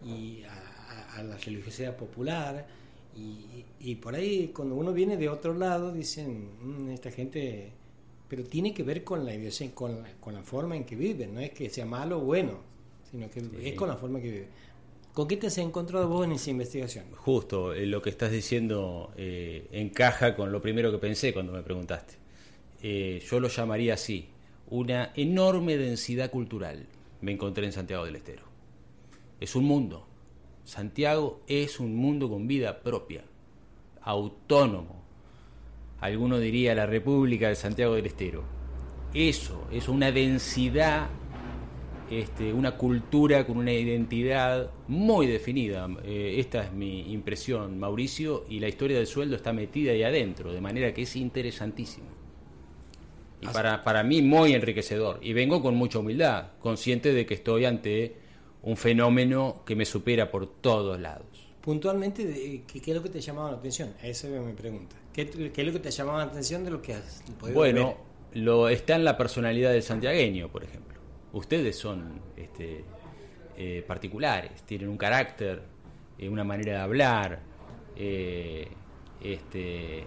y 0.02 0.44
a, 0.44 0.54
a, 0.54 1.16
a 1.16 1.22
la 1.22 1.37
religiosidad 1.37 1.94
popular. 1.94 2.66
Y, 3.16 3.64
y, 3.81 3.94
por 3.96 4.14
ahí, 4.14 4.50
cuando 4.55 4.74
uno 4.74 4.92
viene 4.92 5.16
de 5.16 5.29
otro 5.29 5.55
lado, 5.55 5.92
dicen, 5.92 6.48
mmm, 6.61 6.90
esta 6.90 7.11
gente, 7.11 7.72
pero 8.29 8.44
tiene 8.44 8.74
que 8.74 8.83
ver 8.83 9.05
con 9.05 9.24
la 9.24 9.33
con 9.74 10.03
la, 10.03 10.12
con 10.20 10.35
la 10.35 10.42
forma 10.42 10.77
en 10.77 10.85
que 10.85 10.96
viven, 10.96 11.35
no 11.35 11.40
es 11.40 11.50
que 11.50 11.70
sea 11.70 11.87
malo 11.87 12.18
o 12.18 12.24
bueno, 12.24 12.59
sino 13.11 13.31
que 13.31 13.40
sí. 13.40 13.50
es 13.62 13.74
con 13.74 13.88
la 13.88 13.96
forma 13.96 14.20
que 14.20 14.31
vive. 14.31 14.48
¿Con 15.12 15.29
qué 15.29 15.37
te 15.37 15.46
has 15.46 15.59
encontrado 15.59 16.09
vos 16.09 16.27
en 16.27 16.33
esa 16.33 16.50
investigación? 16.50 17.05
Justo, 17.14 17.72
eh, 17.72 17.87
lo 17.87 18.03
que 18.03 18.11
estás 18.11 18.33
diciendo 18.33 19.12
eh, 19.16 19.68
encaja 19.70 20.35
con 20.35 20.50
lo 20.50 20.61
primero 20.61 20.90
que 20.90 20.98
pensé 20.98 21.33
cuando 21.33 21.53
me 21.53 21.62
preguntaste. 21.62 22.14
Eh, 22.83 23.22
yo 23.31 23.38
lo 23.38 23.46
llamaría 23.46 23.94
así, 23.94 24.27
una 24.70 25.12
enorme 25.14 25.77
densidad 25.77 26.33
cultural 26.33 26.87
me 27.20 27.31
encontré 27.31 27.64
en 27.64 27.72
Santiago 27.72 28.05
del 28.05 28.16
Estero. 28.16 28.42
Es 29.40 29.55
un 29.55 29.64
mundo. 29.64 30.07
Santiago 30.64 31.42
es 31.46 31.81
un 31.81 31.94
mundo 31.96 32.29
con 32.29 32.46
vida 32.46 32.81
propia, 32.81 33.24
autónomo. 34.03 35.03
Alguno 36.00 36.38
diría 36.38 36.74
la 36.74 36.87
República 36.87 37.48
de 37.48 37.55
Santiago 37.55 37.94
del 37.94 38.07
Estero. 38.07 38.42
Eso, 39.12 39.68
es 39.70 39.88
una 39.88 40.11
densidad 40.11 41.09
este, 42.11 42.53
una 42.53 42.72
cultura 42.72 43.46
con 43.46 43.57
una 43.57 43.72
identidad 43.72 44.70
muy 44.88 45.27
definida. 45.27 45.88
Eh, 46.05 46.35
esta 46.38 46.64
es 46.64 46.72
mi 46.72 47.12
impresión, 47.12 47.79
Mauricio, 47.79 48.44
y 48.48 48.61
la 48.61 48.68
historia 48.68 48.98
del 48.98 49.07
sueldo 49.07 49.37
está 49.37 49.53
metida 49.55 49.92
ahí 49.92 50.03
adentro, 50.03 50.53
de 50.53 50.61
manera 50.61 50.92
que 50.92 51.03
es 51.03 51.16
interesantísimo. 51.16 52.07
Y 53.40 53.46
para, 53.46 53.83
para 53.83 54.03
mí 54.03 54.20
muy 54.20 54.53
enriquecedor. 54.53 55.18
Y 55.22 55.33
vengo 55.33 55.62
con 55.62 55.77
mucha 55.77 55.98
humildad, 55.98 56.48
consciente 56.61 57.12
de 57.12 57.24
que 57.24 57.35
estoy 57.35 57.64
ante 57.64 58.16
un 58.64 58.77
fenómeno 58.77 59.62
que 59.64 59.77
me 59.77 59.85
supera 59.85 60.31
por 60.31 60.46
todos 60.61 61.00
lados. 61.00 61.27
Puntualmente, 61.61 62.62
¿qué, 62.66 62.81
qué 62.81 62.90
es 62.90 62.96
lo 62.96 63.03
que 63.03 63.09
te 63.09 63.20
llamaba 63.20 63.53
la 63.53 63.57
atención? 63.57 63.94
Esa 64.03 64.29
es 64.29 64.42
mi 64.42 64.53
pregunta. 64.53 64.96
¿Qué, 65.12 65.31
¿Qué, 65.31 65.61
es 65.62 65.66
lo 65.66 65.72
que 65.72 65.79
te 65.79 65.90
llamaba 65.90 66.18
la 66.18 66.24
atención 66.24 66.64
de 66.64 66.70
lo 66.70 66.83
que 66.83 66.94
has 66.94 67.22
podido 67.38 67.55
Bueno, 67.55 67.96
ver? 68.33 68.42
lo, 68.42 68.68
está 68.68 68.96
en 68.96 69.05
la 69.05 69.16
personalidad 69.16 69.72
del 69.72 69.83
santiagueño, 69.83 70.48
por 70.48 70.64
ejemplo 70.64 70.94
ustedes 71.35 71.77
son 71.77 72.20
este, 72.37 72.85
eh, 73.57 73.85
particulares, 73.87 74.62
tienen 74.62 74.88
un 74.88 74.96
carácter, 74.96 75.62
eh, 76.18 76.29
una 76.29 76.44
manera 76.44 76.74
de 76.74 76.79
hablar, 76.79 77.40
eh, 77.96 78.68
este, 79.22 80.05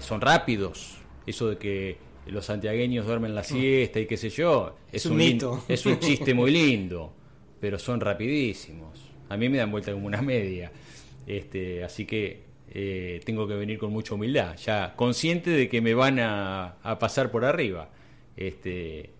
son 0.00 0.20
rápidos, 0.20 0.96
eso 1.26 1.48
de 1.48 1.58
que 1.58 1.98
los 2.26 2.44
santiagueños 2.44 3.06
duermen 3.06 3.34
la 3.34 3.44
siesta 3.44 4.00
y 4.00 4.06
qué 4.06 4.16
sé 4.16 4.30
yo, 4.30 4.76
es, 4.90 5.04
es 5.04 5.10
un, 5.10 5.16
mito. 5.16 5.64
es 5.68 5.84
un 5.86 5.98
chiste 5.98 6.34
muy 6.34 6.50
lindo, 6.50 7.12
pero 7.60 7.78
son 7.78 8.00
rapidísimos. 8.00 9.12
A 9.28 9.36
mí 9.36 9.48
me 9.48 9.58
dan 9.58 9.70
vuelta 9.70 9.92
como 9.92 10.06
una 10.06 10.22
media. 10.22 10.72
Este, 11.26 11.84
así 11.84 12.06
que 12.06 12.44
eh, 12.72 13.20
tengo 13.24 13.46
que 13.46 13.54
venir 13.54 13.78
con 13.78 13.92
mucha 13.92 14.14
humildad, 14.14 14.56
ya 14.56 14.94
consciente 14.96 15.50
de 15.50 15.68
que 15.68 15.80
me 15.80 15.94
van 15.94 16.18
a, 16.18 16.76
a 16.82 16.98
pasar 16.98 17.30
por 17.30 17.44
arriba. 17.44 17.90
Este, 18.36 19.10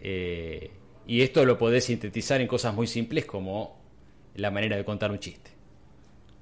eh, 0.00 0.70
y 1.06 1.22
esto 1.22 1.44
lo 1.44 1.56
podés 1.56 1.84
sintetizar 1.84 2.40
en 2.40 2.48
cosas 2.48 2.74
muy 2.74 2.86
simples 2.86 3.24
como 3.26 3.80
la 4.34 4.50
manera 4.50 4.76
de 4.76 4.84
contar 4.84 5.10
un 5.10 5.18
chiste. 5.18 5.50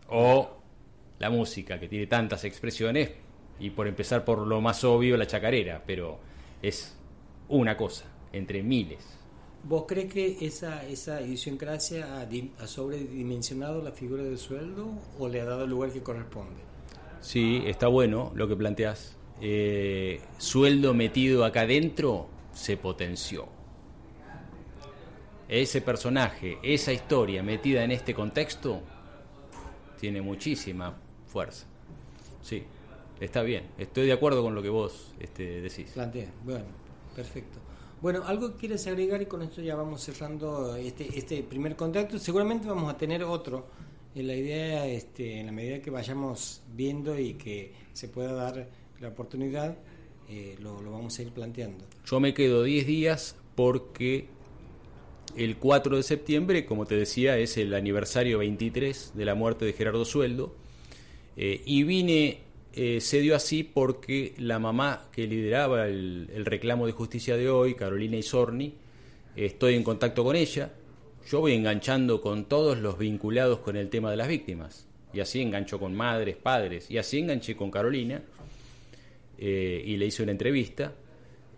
O 0.08 0.58
la 1.18 1.30
música, 1.30 1.78
que 1.78 1.88
tiene 1.88 2.06
tantas 2.06 2.44
expresiones, 2.44 3.10
y 3.60 3.70
por 3.70 3.86
empezar 3.86 4.24
por 4.24 4.38
lo 4.46 4.60
más 4.60 4.82
obvio, 4.84 5.16
la 5.16 5.26
chacarera, 5.26 5.82
pero 5.86 6.18
es 6.62 6.96
una 7.48 7.76
cosa, 7.76 8.06
entre 8.32 8.62
miles. 8.62 9.18
¿Vos 9.66 9.84
crees 9.88 10.12
que 10.12 10.46
esa, 10.46 10.86
esa 10.86 11.22
idiosincrasia 11.22 12.20
ha, 12.20 12.28
ha 12.62 12.66
sobredimensionado 12.66 13.82
la 13.82 13.92
figura 13.92 14.22
del 14.22 14.36
sueldo 14.36 14.88
o 15.18 15.28
le 15.28 15.40
ha 15.40 15.44
dado 15.44 15.64
el 15.64 15.70
lugar 15.70 15.90
que 15.90 16.02
corresponde? 16.02 16.60
Sí, 17.22 17.62
está 17.64 17.88
bueno 17.88 18.30
lo 18.34 18.46
que 18.46 18.56
planteás. 18.56 19.16
Eh, 19.40 20.20
sueldo 20.36 20.92
metido 20.92 21.44
acá 21.46 21.62
adentro 21.62 22.26
se 22.52 22.76
potenció. 22.76 23.46
Ese 25.48 25.80
personaje, 25.80 26.58
esa 26.62 26.92
historia 26.92 27.42
metida 27.42 27.84
en 27.84 27.90
este 27.90 28.14
contexto, 28.14 28.82
tiene 29.98 30.20
muchísima 30.20 30.94
fuerza. 31.26 31.66
Sí, 32.42 32.62
está 33.18 33.42
bien. 33.42 33.64
Estoy 33.78 34.06
de 34.06 34.12
acuerdo 34.12 34.42
con 34.42 34.54
lo 34.54 34.62
que 34.62 34.68
vos 34.68 35.14
este, 35.18 35.62
decís. 35.62 35.92
Plantea, 35.92 36.30
bueno, 36.44 36.64
perfecto. 37.14 37.63
Bueno, 38.04 38.22
algo 38.26 38.54
quieres 38.54 38.86
agregar 38.86 39.22
y 39.22 39.24
con 39.24 39.40
esto 39.40 39.62
ya 39.62 39.76
vamos 39.76 40.02
cerrando 40.02 40.76
este, 40.76 41.08
este 41.16 41.42
primer 41.42 41.74
contacto. 41.74 42.18
Seguramente 42.18 42.68
vamos 42.68 42.92
a 42.92 42.98
tener 42.98 43.24
otro. 43.24 43.64
La 44.14 44.36
idea, 44.36 44.86
este, 44.86 45.40
en 45.40 45.46
la 45.46 45.52
medida 45.52 45.80
que 45.80 45.88
vayamos 45.88 46.60
viendo 46.74 47.18
y 47.18 47.32
que 47.32 47.72
se 47.94 48.08
pueda 48.08 48.34
dar 48.34 48.68
la 49.00 49.08
oportunidad, 49.08 49.78
eh, 50.28 50.54
lo, 50.60 50.82
lo, 50.82 50.92
vamos 50.92 51.18
a 51.18 51.22
ir 51.22 51.30
planteando. 51.30 51.86
Yo 52.04 52.20
me 52.20 52.34
quedo 52.34 52.62
10 52.62 52.86
días 52.86 53.36
porque 53.54 54.28
el 55.34 55.56
4 55.56 55.96
de 55.96 56.02
septiembre, 56.02 56.66
como 56.66 56.84
te 56.84 56.96
decía, 56.96 57.38
es 57.38 57.56
el 57.56 57.72
aniversario 57.72 58.36
23 58.36 59.12
de 59.14 59.24
la 59.24 59.34
muerte 59.34 59.64
de 59.64 59.72
Gerardo 59.72 60.04
Sueldo. 60.04 60.54
Eh, 61.38 61.62
y 61.64 61.84
vine, 61.84 62.43
eh, 62.74 63.00
se 63.00 63.20
dio 63.20 63.36
así 63.36 63.62
porque 63.62 64.34
la 64.38 64.58
mamá 64.58 65.08
que 65.12 65.26
lideraba 65.26 65.86
el, 65.86 66.28
reclamo 66.44 66.86
de 66.86 66.92
justicia 66.92 67.36
de 67.36 67.48
hoy, 67.48 67.74
Carolina 67.74 68.16
Isorni, 68.16 68.66
eh, 69.36 69.46
estoy 69.46 69.74
en 69.74 69.84
contacto 69.84 70.24
con 70.24 70.36
ella. 70.36 70.72
Yo 71.30 71.40
voy 71.40 71.54
enganchando 71.54 72.20
con 72.20 72.44
todos 72.46 72.78
los 72.78 72.98
vinculados 72.98 73.60
con 73.60 73.76
el 73.76 73.88
tema 73.88 74.10
de 74.10 74.16
las 74.16 74.28
víctimas. 74.28 74.86
Y 75.12 75.20
así 75.20 75.40
engancho 75.40 75.78
con 75.78 75.94
madres, 75.94 76.36
padres. 76.36 76.90
Y 76.90 76.98
así 76.98 77.18
enganché 77.18 77.56
con 77.56 77.70
Carolina. 77.70 78.22
y 79.38 79.96
le 79.96 80.06
hice 80.06 80.22
una 80.22 80.32
entrevista 80.32 80.92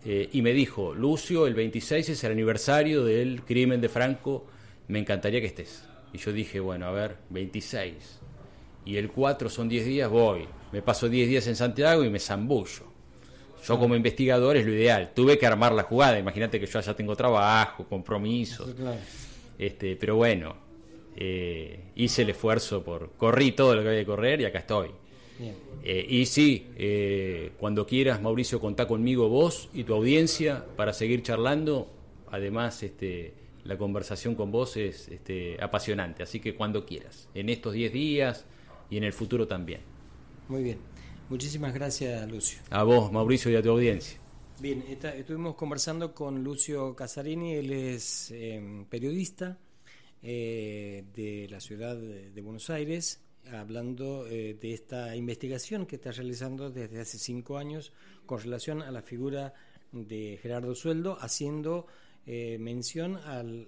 eh, 0.09 0.29
y 0.31 0.41
me 0.41 0.53
dijo, 0.53 0.93
Lucio, 0.93 1.47
el 1.47 1.53
26 1.53 2.07
es 2.07 2.23
el 2.23 2.31
aniversario 2.31 3.03
del 3.03 3.41
crimen 3.43 3.81
de 3.81 3.89
Franco, 3.89 4.45
me 4.87 4.99
encantaría 4.99 5.41
que 5.41 5.47
estés. 5.47 5.83
Y 6.13 6.17
yo 6.17 6.31
dije, 6.31 6.61
bueno, 6.61 6.85
a 6.85 6.91
ver, 6.91 7.17
26. 7.29 7.93
Y 8.85 8.95
el 8.95 9.11
4 9.11 9.49
son 9.49 9.67
10 9.67 9.85
días, 9.85 10.09
voy. 10.09 10.47
Me 10.71 10.81
paso 10.81 11.09
10 11.09 11.29
días 11.29 11.47
en 11.47 11.55
Santiago 11.55 12.03
y 12.03 12.09
me 12.09 12.19
zambullo. 12.19 12.97
Yo 13.65 13.79
como 13.79 13.95
investigador 13.95 14.55
es 14.57 14.65
lo 14.65 14.73
ideal. 14.73 15.11
Tuve 15.13 15.37
que 15.37 15.45
armar 15.45 15.73
la 15.73 15.83
jugada. 15.83 16.17
Imagínate 16.19 16.59
que 16.59 16.65
yo 16.65 16.79
ya 16.79 16.93
tengo 16.93 17.15
trabajo, 17.15 17.85
compromisos. 17.85 18.73
Claro. 18.75 18.97
Este, 19.57 19.95
pero 19.95 20.15
bueno, 20.15 20.55
eh, 21.15 21.91
hice 21.95 22.21
el 22.21 22.29
esfuerzo 22.29 22.83
por... 22.83 23.11
Corrí 23.17 23.51
todo 23.51 23.75
lo 23.75 23.81
que 23.81 23.89
había 23.89 24.01
que 24.01 24.05
correr 24.05 24.41
y 24.41 24.45
acá 24.45 24.59
estoy. 24.59 24.89
Eh, 25.83 26.05
y 26.09 26.25
sí, 26.25 26.67
eh, 26.77 27.51
cuando 27.57 27.85
quieras, 27.85 28.21
Mauricio, 28.21 28.59
contá 28.59 28.87
conmigo 28.87 29.29
vos 29.29 29.69
y 29.73 29.83
tu 29.83 29.93
audiencia 29.93 30.65
para 30.75 30.93
seguir 30.93 31.21
charlando. 31.23 31.89
Además, 32.31 32.83
este, 32.83 33.33
la 33.63 33.77
conversación 33.77 34.35
con 34.35 34.51
vos 34.51 34.77
es 34.77 35.07
este, 35.09 35.57
apasionante, 35.61 36.23
así 36.23 36.39
que 36.39 36.55
cuando 36.55 36.85
quieras, 36.85 37.29
en 37.33 37.49
estos 37.49 37.73
10 37.73 37.93
días 37.93 38.45
y 38.89 38.97
en 38.97 39.03
el 39.03 39.13
futuro 39.13 39.47
también. 39.47 39.81
Muy 40.47 40.63
bien. 40.63 40.79
Muchísimas 41.29 41.73
gracias, 41.73 42.29
Lucio. 42.31 42.59
A 42.69 42.83
vos, 42.83 43.11
Mauricio, 43.11 43.51
y 43.51 43.55
a 43.55 43.61
tu 43.61 43.71
audiencia. 43.71 44.17
Bien, 44.59 44.83
está, 44.87 45.13
estuvimos 45.15 45.55
conversando 45.55 46.15
con 46.15 46.43
Lucio 46.43 46.95
Casarini, 46.95 47.55
él 47.55 47.71
es 47.71 48.31
eh, 48.31 48.85
periodista 48.89 49.57
eh, 50.23 51.05
de 51.13 51.47
la 51.49 51.59
ciudad 51.59 51.95
de, 51.95 52.41
Buenos 52.41 52.69
Aires, 52.69 53.21
hablando 53.51 54.25
eh, 54.27 54.57
de 54.59 54.73
esta 54.73 55.15
investigación 55.15 55.85
que 55.85 55.97
está 55.97 56.11
realizando 56.11 56.71
desde 56.71 56.99
hace 56.99 57.19
cinco 57.19 57.57
años 57.57 57.93
con 58.25 58.39
relación 58.39 58.81
a 58.81 58.91
la 58.91 59.03
figura 59.03 59.53
de 59.91 60.39
Gerardo 60.41 60.73
Sueldo, 60.75 61.17
haciendo 61.21 61.85
eh, 62.25 62.57
mención 62.59 63.15
al, 63.15 63.67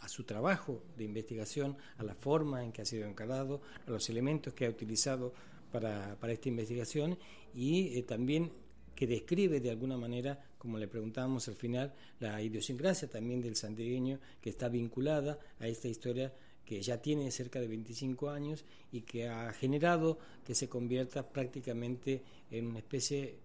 a, 0.00 0.08
su 0.08 0.24
trabajo 0.24 0.82
de 0.96 1.04
investigación, 1.04 1.78
a 1.96 2.02
la 2.02 2.14
forma 2.14 2.62
en 2.62 2.70
que 2.70 2.82
ha 2.82 2.84
sido 2.84 3.06
encarado, 3.06 3.62
a 3.86 3.90
los 3.90 4.10
elementos 4.10 4.52
que 4.52 4.66
ha 4.66 4.68
utilizado 4.68 5.32
para, 5.70 6.16
esta 6.28 6.48
investigación 6.48 7.18
y 7.54 7.98
eh, 7.98 8.02
también 8.02 8.52
que 8.94 9.06
describe 9.06 9.60
de 9.60 9.70
alguna 9.70 9.96
manera, 9.96 10.44
como 10.58 10.76
le 10.76 10.88
preguntábamos 10.88 11.46
al 11.46 11.54
final, 11.54 11.94
la 12.18 12.42
idiosincrasia 12.42 13.08
también 13.08 13.40
del 13.40 13.54
santiagueño 13.54 14.18
que 14.40 14.50
está 14.50 14.68
vinculada 14.68 15.38
a 15.60 15.68
esta 15.68 15.86
historia 15.86 16.34
que 16.64 16.82
ya 16.82 17.00
tiene 17.00 17.30
cerca 17.30 17.60
de 17.60 17.68
25 17.68 18.28
años 18.28 18.64
y 18.92 19.02
que 19.02 19.28
ha 19.28 19.52
generado 19.52 20.18
que 20.44 20.54
se 20.54 20.68
convierta 20.68 21.26
prácticamente 21.26 22.22
en 22.50 22.66
una 22.66 22.80
especie, 22.80 23.36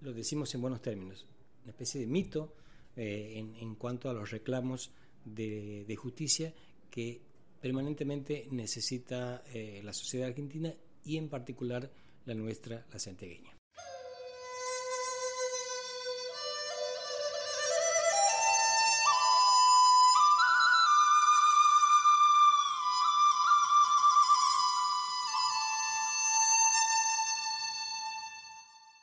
lo 0.00 0.12
decimos 0.12 0.54
en 0.54 0.62
buenos 0.62 0.82
términos, 0.82 1.26
una 1.62 1.72
especie 1.72 2.00
de 2.00 2.06
mito 2.06 2.54
eh, 2.96 3.44
en, 3.60 3.74
cuanto 3.74 4.08
a 4.08 4.14
los 4.14 4.30
reclamos 4.30 4.90
de, 5.24 5.94
justicia 5.96 6.54
que 6.90 7.20
permanentemente 7.60 8.48
necesita 8.50 9.44
eh, 9.52 9.82
la 9.84 9.92
sociedad 9.92 10.28
argentina 10.28 10.74
y 11.06 11.16
en 11.16 11.28
particular 11.28 11.90
la 12.26 12.34
nuestra, 12.34 12.84
la 12.92 12.98
santiagueña. 12.98 13.55